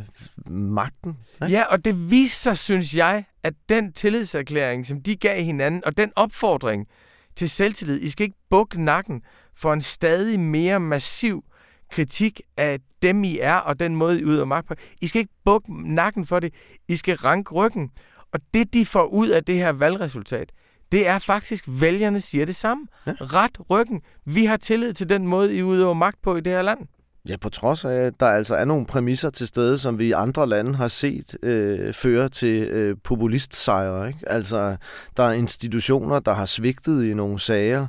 magten. 0.49 1.17
Ikke? 1.41 1.53
Ja, 1.53 1.63
og 1.63 1.85
det 1.85 2.11
viser 2.11 2.53
sig, 2.53 2.57
synes 2.57 2.95
jeg, 2.95 3.23
at 3.43 3.53
den 3.69 3.93
tillidserklæring, 3.93 4.85
som 4.85 5.01
de 5.01 5.15
gav 5.15 5.43
hinanden, 5.43 5.85
og 5.85 5.97
den 5.97 6.11
opfordring 6.15 6.87
til 7.35 7.49
selvtillid, 7.49 8.01
I 8.01 8.09
skal 8.09 8.23
ikke 8.23 8.37
bukke 8.49 8.83
nakken 8.83 9.21
for 9.55 9.73
en 9.73 9.81
stadig 9.81 10.39
mere 10.39 10.79
massiv 10.79 11.43
kritik 11.91 12.41
af 12.57 12.79
dem, 13.01 13.23
I 13.23 13.37
er, 13.41 13.55
og 13.55 13.79
den 13.79 13.95
måde, 13.95 14.21
I 14.21 14.23
udøver 14.23 14.45
magt 14.45 14.67
på. 14.67 14.73
I 15.01 15.07
skal 15.07 15.19
ikke 15.19 15.33
bukke 15.45 15.93
nakken 15.93 16.25
for 16.25 16.39
det. 16.39 16.53
I 16.87 16.95
skal 16.95 17.15
ranke 17.15 17.53
ryggen. 17.53 17.89
Og 18.33 18.39
det, 18.53 18.73
de 18.73 18.85
får 18.85 19.05
ud 19.05 19.29
af 19.29 19.43
det 19.43 19.55
her 19.55 19.69
valgresultat, 19.71 20.51
det 20.91 21.07
er 21.07 21.19
faktisk, 21.19 21.65
vælgerne 21.67 22.21
siger 22.21 22.45
det 22.45 22.55
samme. 22.55 22.87
Ja. 23.07 23.13
Ret 23.19 23.57
ryggen. 23.69 24.01
Vi 24.25 24.45
har 24.45 24.57
tillid 24.57 24.93
til 24.93 25.09
den 25.09 25.27
måde, 25.27 25.57
I 25.57 25.63
udøver 25.63 25.93
magt 25.93 26.21
på 26.21 26.35
i 26.35 26.41
det 26.41 26.53
her 26.53 26.61
land. 26.61 26.79
Ja, 27.27 27.37
på 27.37 27.49
trods 27.49 27.85
af, 27.85 27.93
at 27.93 28.13
der 28.19 28.25
altså 28.25 28.55
er 28.55 28.65
nogle 28.65 28.85
præmisser 28.85 29.29
til 29.29 29.47
stede, 29.47 29.77
som 29.77 29.99
vi 29.99 30.07
i 30.07 30.11
andre 30.11 30.49
lande 30.49 30.75
har 30.75 30.87
set 30.87 31.37
øh, 31.43 31.93
føre 31.93 32.29
til 32.29 32.63
øh, 32.63 32.97
populistsejre. 33.03 34.07
Ikke? 34.07 34.19
Altså, 34.27 34.75
der 35.17 35.23
er 35.23 35.31
institutioner, 35.31 36.19
der 36.19 36.33
har 36.33 36.45
svigtet 36.45 37.03
i 37.03 37.13
nogle 37.13 37.39
sager. 37.39 37.87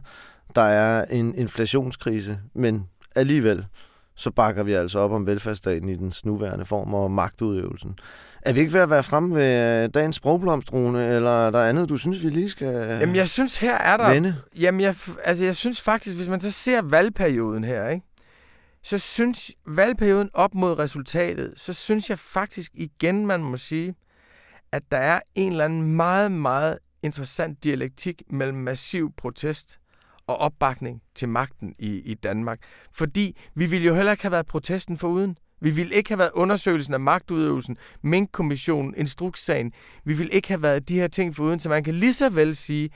Der 0.54 0.62
er 0.62 1.04
en 1.04 1.34
inflationskrise, 1.34 2.38
men 2.54 2.86
alligevel 3.16 3.66
så 4.16 4.30
bakker 4.30 4.62
vi 4.62 4.72
altså 4.72 4.98
op 4.98 5.12
om 5.12 5.26
velfærdsstaten 5.26 5.88
i 5.88 5.96
dens 5.96 6.24
nuværende 6.24 6.64
form 6.64 6.94
og 6.94 7.10
magtudøvelsen. 7.10 7.98
Er 8.42 8.52
vi 8.52 8.60
ikke 8.60 8.72
ved 8.72 8.80
at 8.80 8.90
være 8.90 9.02
fremme 9.02 9.34
ved 9.34 9.82
øh, 9.84 9.90
dagens 9.94 10.16
sprogblomstrone, 10.16 11.08
eller 11.08 11.46
er 11.46 11.50
der 11.50 11.62
andet, 11.62 11.88
du 11.88 11.96
synes, 11.96 12.24
vi 12.24 12.30
lige 12.30 12.50
skal 12.50 12.98
Jamen, 13.00 13.16
jeg 13.16 13.28
synes, 13.28 13.58
her 13.58 13.78
er 13.78 13.96
der... 13.96 14.10
Vende? 14.10 14.36
Jamen, 14.60 14.80
jeg, 14.80 14.94
altså, 15.24 15.44
jeg 15.44 15.56
synes 15.56 15.80
faktisk, 15.80 16.16
hvis 16.16 16.28
man 16.28 16.40
så 16.40 16.50
ser 16.50 16.82
valgperioden 16.82 17.64
her, 17.64 17.88
ikke? 17.88 18.06
så 18.82 18.98
synes 18.98 19.50
valgperioden 19.66 20.30
op 20.32 20.54
mod 20.54 20.78
resultatet, 20.78 21.52
så 21.56 21.72
synes 21.72 22.10
jeg 22.10 22.18
faktisk 22.18 22.72
igen, 22.74 23.26
man 23.26 23.40
må 23.40 23.56
sige, 23.56 23.94
at 24.72 24.82
der 24.90 24.96
er 24.96 25.20
en 25.34 25.52
eller 25.52 25.64
anden 25.64 25.92
meget, 25.92 26.32
meget 26.32 26.78
interessant 27.02 27.64
dialektik 27.64 28.22
mellem 28.30 28.58
massiv 28.58 29.12
protest 29.16 29.78
og 30.26 30.36
opbakning 30.36 31.02
til 31.14 31.28
magten 31.28 31.74
i, 31.78 32.00
i 32.04 32.14
Danmark. 32.14 32.58
Fordi 32.92 33.36
vi 33.54 33.66
ville 33.66 33.86
jo 33.86 33.94
heller 33.94 34.12
ikke 34.12 34.24
have 34.24 34.32
været 34.32 34.46
protesten 34.46 34.96
for 34.98 35.08
uden. 35.08 35.36
Vi 35.60 35.70
ville 35.70 35.94
ikke 35.94 36.10
have 36.10 36.18
været 36.18 36.30
undersøgelsen 36.34 36.94
af 36.94 37.00
magtudøvelsen, 37.00 37.76
Mink-kommissionen, 38.02 38.94
instrukssagen. 38.96 39.72
Vi 40.04 40.14
ville 40.14 40.32
ikke 40.32 40.48
have 40.48 40.62
været 40.62 40.88
de 40.88 40.94
her 40.94 41.08
ting 41.08 41.36
for 41.36 41.42
uden, 41.42 41.60
så 41.60 41.68
man 41.68 41.84
kan 41.84 41.94
lige 41.94 42.12
så 42.14 42.30
vel 42.30 42.56
sige, 42.56 42.90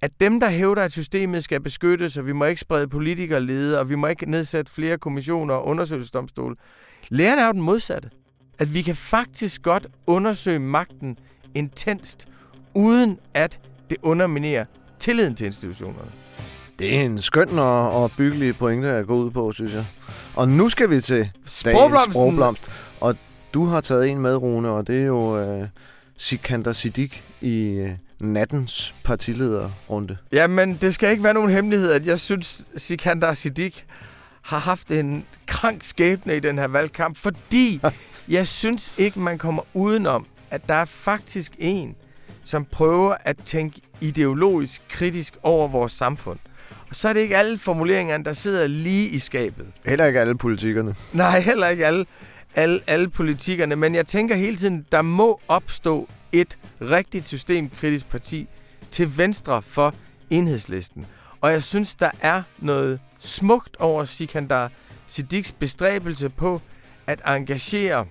at 0.00 0.10
dem, 0.20 0.40
der 0.40 0.50
hævder, 0.50 0.82
at 0.82 0.92
systemet 0.92 1.44
skal 1.44 1.60
beskyttes, 1.60 2.16
og 2.16 2.26
vi 2.26 2.32
må 2.32 2.44
ikke 2.44 2.60
sprede 2.60 2.88
politikerlede, 2.88 3.80
og 3.80 3.90
vi 3.90 3.94
må 3.94 4.06
ikke 4.06 4.30
nedsætte 4.30 4.72
flere 4.72 4.98
kommissioner 4.98 5.54
og 5.54 5.66
undersøgelsesdomstole, 5.66 6.56
læren 7.08 7.38
er 7.38 7.46
jo 7.46 7.52
den 7.52 7.60
modsatte. 7.60 8.10
At 8.58 8.74
vi 8.74 8.82
kan 8.82 8.96
faktisk 8.96 9.62
godt 9.62 9.86
undersøge 10.06 10.58
magten 10.58 11.18
intenst, 11.54 12.26
uden 12.74 13.18
at 13.34 13.60
det 13.90 13.98
underminerer 14.02 14.64
tilliden 15.00 15.34
til 15.34 15.46
institutionerne. 15.46 16.10
Det 16.78 16.96
er 16.96 17.00
en 17.02 17.18
skøn 17.18 17.58
og, 17.58 18.02
og 18.02 18.10
byggelig 18.16 18.56
pointe 18.56 18.88
at 18.88 19.06
gå 19.06 19.14
ud 19.14 19.30
på, 19.30 19.52
synes 19.52 19.74
jeg. 19.74 19.84
Og 20.34 20.48
nu 20.48 20.68
skal 20.68 20.90
vi 20.90 21.00
til 21.00 21.30
sprogblomst. 21.44 22.70
Og 23.00 23.16
du 23.54 23.64
har 23.64 23.80
taget 23.80 24.08
en 24.08 24.18
med, 24.18 24.36
Rune, 24.36 24.68
og 24.68 24.86
det 24.86 25.02
er 25.02 25.06
jo 25.06 25.58
uh, 25.60 25.66
Sikander 26.16 26.72
Siddiq 26.72 27.22
i 27.40 27.80
uh, 27.80 27.90
nattens 28.28 28.94
partilederrunde. 29.04 30.16
Jamen, 30.32 30.78
det 30.80 30.94
skal 30.94 31.10
ikke 31.10 31.22
være 31.22 31.34
nogen 31.34 31.50
hemmelighed, 31.50 31.92
at 31.92 32.06
jeg 32.06 32.20
synes, 32.20 32.64
Sikander 32.76 33.34
Siddiq 33.34 33.76
har 34.42 34.58
haft 34.58 34.90
en 34.90 35.24
krank 35.46 35.82
skæbne 35.82 36.36
i 36.36 36.40
den 36.40 36.58
her 36.58 36.66
valgkamp, 36.68 37.16
fordi 37.16 37.80
jeg 38.28 38.46
synes 38.46 38.92
ikke, 38.98 39.20
man 39.20 39.38
kommer 39.38 39.62
udenom, 39.74 40.26
at 40.50 40.68
der 40.68 40.74
er 40.74 40.84
faktisk 40.84 41.52
en, 41.58 41.94
som 42.44 42.64
prøver 42.64 43.14
at 43.20 43.36
tænke 43.44 43.80
ideologisk 44.00 44.82
kritisk 44.88 45.36
over 45.42 45.68
vores 45.68 45.92
samfund. 45.92 46.38
Så 46.92 47.08
er 47.08 47.12
det 47.12 47.20
ikke 47.20 47.36
alle 47.36 47.58
formuleringerne, 47.58 48.24
der 48.24 48.32
sidder 48.32 48.66
lige 48.66 49.08
i 49.08 49.18
skabet. 49.18 49.66
Heller 49.86 50.06
ikke 50.06 50.20
alle 50.20 50.38
politikerne. 50.38 50.94
Nej, 51.12 51.40
heller 51.40 51.68
ikke 51.68 51.86
alle, 51.86 52.06
alle, 52.54 52.80
alle 52.86 53.10
politikerne. 53.10 53.76
Men 53.76 53.94
jeg 53.94 54.06
tænker 54.06 54.34
hele 54.36 54.56
tiden, 54.56 54.86
der 54.92 55.02
må 55.02 55.40
opstå 55.48 56.08
et 56.32 56.58
rigtigt 56.80 57.26
systemkritisk 57.26 58.08
parti 58.08 58.48
til 58.90 59.18
venstre 59.18 59.62
for 59.62 59.94
enhedslisten. 60.30 61.06
Og 61.40 61.52
jeg 61.52 61.62
synes, 61.62 61.94
der 61.94 62.10
er 62.20 62.42
noget 62.58 63.00
smukt 63.18 63.76
over 63.76 64.04
Sikandar 64.04 64.70
Siddiqs 65.06 65.52
bestræbelse 65.52 66.28
på 66.28 66.60
at 67.06 67.22
engagere 67.26 68.06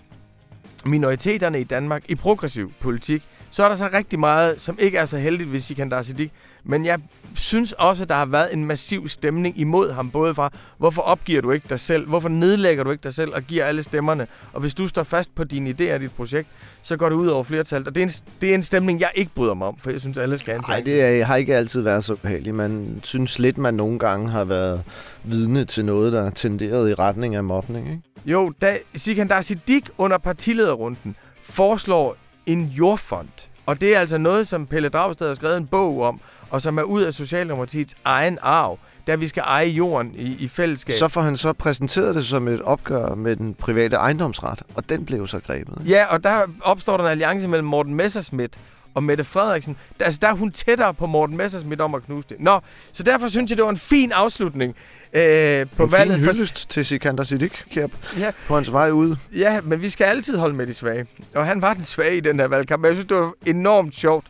minoriteterne 0.86 1.62
i 1.62 1.64
Danmark 1.64 2.04
i 2.10 2.16
progressiv 2.16 2.74
politik. 2.80 3.28
Så 3.52 3.64
er 3.64 3.70
der 3.70 3.76
så 3.76 3.90
rigtig 3.94 4.20
meget, 4.20 4.62
som 4.62 4.78
ikke 4.80 4.98
er 4.98 5.06
så 5.06 5.18
heldigt 5.18 5.52
ved 5.52 5.60
Sikandar 5.60 6.02
Siddiq, 6.02 6.30
men 6.64 6.86
jeg 6.86 7.00
synes 7.34 7.72
også, 7.72 8.04
at 8.04 8.10
der 8.10 8.16
har 8.16 8.26
været 8.26 8.54
en 8.54 8.66
massiv 8.66 9.08
stemning 9.08 9.60
imod 9.60 9.92
ham, 9.92 10.12
både 10.12 10.36
fra, 10.36 10.50
hvorfor 10.78 11.02
opgiver 11.02 11.42
du 11.42 11.52
ikke 11.52 11.66
dig 11.70 11.80
selv, 11.80 12.08
hvorfor 12.08 12.30
nedlægger 12.30 12.84
du 12.84 12.92
ikke 12.92 13.04
dig 13.04 13.14
selv 13.14 13.34
og 13.36 13.42
giver 13.42 13.66
alle 13.66 13.84
stemmerne, 13.84 14.28
og 14.54 14.62
hvis 14.62 14.74
du 14.74 14.88
står 14.88 15.04
fast 15.04 15.36
på 15.36 15.44
dine 15.44 15.70
idéer 15.70 15.94
og 15.94 16.02
dit 16.02 16.12
projekt, 16.12 16.48
så 16.82 16.98
går 16.98 17.10
det 17.10 17.16
ud 17.16 17.28
over 17.28 17.44
flertal. 17.44 17.88
Og 17.88 17.96
det 17.96 18.02
er, 18.02 18.06
en, 18.06 18.14
det 18.42 18.50
er 18.50 18.56
en 18.56 18.64
stemning, 18.64 19.00
jeg 19.00 19.12
ikke 19.16 19.32
bryder 19.36 19.54
mig 19.54 19.68
om, 19.68 19.78
for 19.78 19.92
jeg 19.92 20.02
synes, 20.02 20.18
alle 20.18 20.38
skal 20.38 20.54
have 20.54 20.62
Nej, 20.68 20.82
det 20.86 21.02
er, 21.02 21.26
har 21.26 21.36
ikke 21.36 21.56
altid 21.56 21.82
været 21.82 22.04
så 22.04 22.16
behageligt. 22.16 22.56
Man 22.56 23.00
synes 23.04 23.40
lidt, 23.40 23.58
man 23.58 23.74
nogle 23.74 24.00
gange 24.00 24.30
har 24.30 24.44
været 24.44 24.84
vidne 25.24 25.66
til 25.66 25.86
noget, 25.86 26.14
der 26.14 26.26
er 26.26 26.30
tenderet 26.30 26.90
i 26.90 26.94
retning 26.94 27.36
af 27.36 27.44
mobning, 27.44 27.88
ikke? 27.92 28.02
Jo, 28.26 28.54
da 28.62 28.78
Sikandar 28.96 29.42
Siddiq 29.42 29.84
under 29.98 30.18
partilederrunden 30.18 31.16
foreslår 31.42 32.18
en 32.54 32.66
jordfond, 32.66 33.28
og 33.66 33.82
det 33.82 33.96
er 33.96 34.00
altså 34.00 34.18
noget, 34.18 34.48
som 34.48 34.68
Pelle 34.68 34.90
Dragsted 34.90 35.28
har 35.28 35.34
skrevet 35.34 35.58
en 35.58 35.68
bog 35.68 36.02
om, 36.02 36.22
og 36.50 36.62
som 36.62 36.78
er 36.78 36.84
ud 36.84 37.02
af 37.02 37.14
Socialdemokratiets 37.14 37.96
egen 38.06 38.38
arv, 38.42 38.80
der 39.08 39.16
vi 39.16 39.28
skal 39.28 39.44
eje 39.46 39.68
jorden 39.68 40.16
i, 40.16 40.36
i 40.40 40.48
fællesskab. 40.48 40.96
Så 40.96 41.08
får 41.08 41.22
han 41.22 41.38
så 41.38 41.54
præsenteret 41.54 42.16
det 42.16 42.26
som 42.26 42.48
et 42.48 42.62
opgør 42.62 43.16
med 43.16 43.36
den 43.36 43.54
private 43.54 43.96
ejendomsret, 43.96 44.64
og 44.76 44.90
den 44.90 45.06
blev 45.06 45.28
så 45.28 45.40
grebet. 45.40 45.90
Ja, 45.90 46.06
og 46.06 46.24
der 46.24 46.42
opstår 46.62 46.98
der 46.98 47.04
en 47.04 47.10
alliance 47.10 47.48
mellem 47.48 47.68
Morten 47.68 47.96
Messerschmidt 47.96 48.58
og 48.94 49.04
Mette 49.04 49.24
Frederiksen, 49.24 49.78
der, 50.00 50.06
altså 50.06 50.20
der 50.22 50.28
er 50.28 50.34
hun 50.34 50.52
tættere 50.52 50.94
på 50.94 51.06
Morten 51.08 51.38
Messersmith 51.38 51.84
om 51.84 51.96
at 51.96 52.04
knuse 52.06 52.28
det. 52.30 52.38
Nå, 52.40 52.60
så 52.94 53.04
derfor 53.04 53.28
synes 53.30 53.50
jeg, 53.52 53.58
det 53.58 53.64
var 53.66 53.70
en 53.72 53.78
fin 53.78 54.12
afslutning 54.12 54.76
øh, 55.14 55.66
på 55.78 55.84
en 55.84 55.92
valget. 55.92 56.16
fin 56.16 56.26
hyldest 56.26 56.70
til 56.70 56.86
Sikander 56.86 57.24
Siddiq, 57.24 57.52
Kjær, 57.72 57.88
Ja. 58.18 58.32
på 58.48 58.56
hans 58.56 58.72
vej 58.72 58.90
ud. 58.92 59.16
Ja, 59.36 59.62
men 59.62 59.82
vi 59.82 59.90
skal 59.90 60.06
altid 60.06 60.38
holde 60.38 60.56
med 60.56 60.68
de 60.68 60.74
svage. 60.74 61.06
Og 61.36 61.46
han 61.46 61.62
var 61.62 61.74
den 61.74 61.84
svage 61.84 62.18
i 62.18 62.20
den 62.20 62.40
her 62.40 62.48
valgkamp. 62.48 62.82
Men 62.82 62.88
jeg 62.88 62.96
synes, 62.96 63.08
det 63.08 63.18
var 63.18 63.34
enormt 63.46 63.96
sjovt 63.96 64.26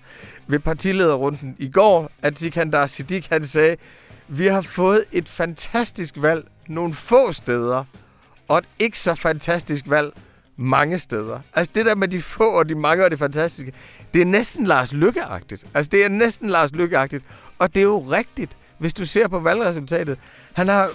ved 0.47 0.59
partilederrunden 0.59 1.55
i 1.59 1.69
går, 1.69 2.11
at 2.21 2.39
Sikander 2.39 2.87
Siddiq 2.87 3.25
han 3.29 3.43
sagde, 3.45 3.75
vi 4.27 4.47
har 4.47 4.61
fået 4.61 5.03
et 5.11 5.29
fantastisk 5.29 6.13
valg 6.17 6.47
nogle 6.67 6.93
få 6.93 7.33
steder, 7.33 7.83
og 8.47 8.57
et 8.57 8.65
ikke 8.79 8.99
så 8.99 9.15
fantastisk 9.15 9.85
valg 9.89 10.13
mange 10.61 10.99
steder. 10.99 11.39
Altså 11.53 11.71
det 11.75 11.85
der 11.85 11.95
med 11.95 12.07
de 12.07 12.21
få 12.21 12.51
og 12.51 12.69
de 12.69 12.75
mange 12.75 13.05
og 13.05 13.11
det 13.11 13.19
fantastiske, 13.19 13.73
det 14.13 14.21
er 14.21 14.25
næsten 14.25 14.67
Lars 14.67 14.93
Lykke-agtigt. 14.93 15.65
Altså 15.73 15.89
det 15.89 16.05
er 16.05 16.09
næsten 16.09 16.49
Lars 16.49 16.71
Lykke-agtigt. 16.71 17.23
Og 17.59 17.75
det 17.75 17.79
er 17.79 17.83
jo 17.83 17.99
rigtigt, 17.99 18.51
hvis 18.77 18.93
du 18.93 19.05
ser 19.05 19.27
på 19.27 19.39
valgresultatet. 19.39 20.17
Han 20.53 20.67
har 20.67 20.89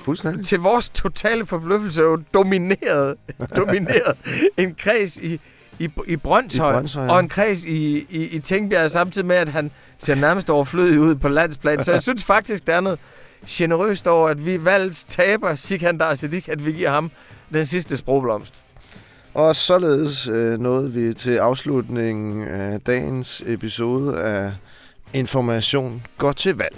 til 0.45 0.61
vores 0.61 0.89
totale 0.89 1.47
forbløffelse 1.47 2.03
jo 2.03 2.23
domineret, 2.35 3.17
domineret 3.57 4.17
en 4.57 4.75
kreds 4.75 5.17
i, 5.17 5.41
i, 5.79 5.89
i 6.07 6.17
Brøndshøj, 6.17 6.71
I 6.71 6.73
Brønshøj, 6.73 7.05
ja. 7.05 7.13
og 7.13 7.21
en 7.21 7.29
kreds 7.29 7.65
i, 7.65 8.07
i, 8.11 8.29
i 8.29 8.39
Tingbjerg, 8.39 8.91
samtidig 8.91 9.27
med, 9.27 9.37
at 9.37 9.49
han 9.49 9.71
ser 9.99 10.15
nærmest 10.15 10.51
overflødig 10.51 11.01
ud 11.01 11.15
på 11.15 11.29
landsplan. 11.29 11.85
Så 11.85 11.93
jeg 11.93 12.03
synes 12.03 12.25
faktisk, 12.25 12.67
der 12.67 12.75
er 12.75 12.81
noget 12.81 12.99
generøst 13.49 14.07
over, 14.07 14.29
at 14.29 14.45
vi 14.45 14.65
valgts 14.65 15.05
taber 15.05 15.55
Sikandar 15.55 16.15
Siddiq, 16.15 16.49
at 16.49 16.67
vi 16.67 16.73
giver 16.73 16.91
ham 16.91 17.11
den 17.53 17.67
sidste 17.67 17.97
sprogblomst. 17.97 18.66
Og 19.37 19.57
således 19.57 20.29
øh, 20.29 20.61
nåede 20.61 20.93
vi 20.93 21.15
til 21.15 21.37
afslutningen 21.37 22.49
af 22.49 22.81
dagens 22.81 23.43
episode 23.47 24.21
af 24.21 24.53
Information 25.15 26.07
går 26.19 26.33
til 26.33 26.57
valg. 26.57 26.77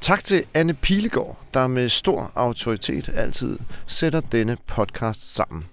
Tak 0.00 0.24
til 0.24 0.44
Anne 0.54 0.74
Pilegaard, 0.74 1.38
der 1.54 1.66
med 1.66 1.88
stor 1.88 2.32
autoritet 2.34 3.10
altid 3.14 3.58
sætter 3.86 4.20
denne 4.20 4.56
podcast 4.66 5.34
sammen. 5.34 5.64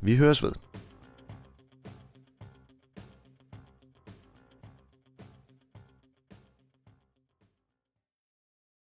Vi 0.00 0.16
høres 0.16 0.42
ved. 0.42 0.52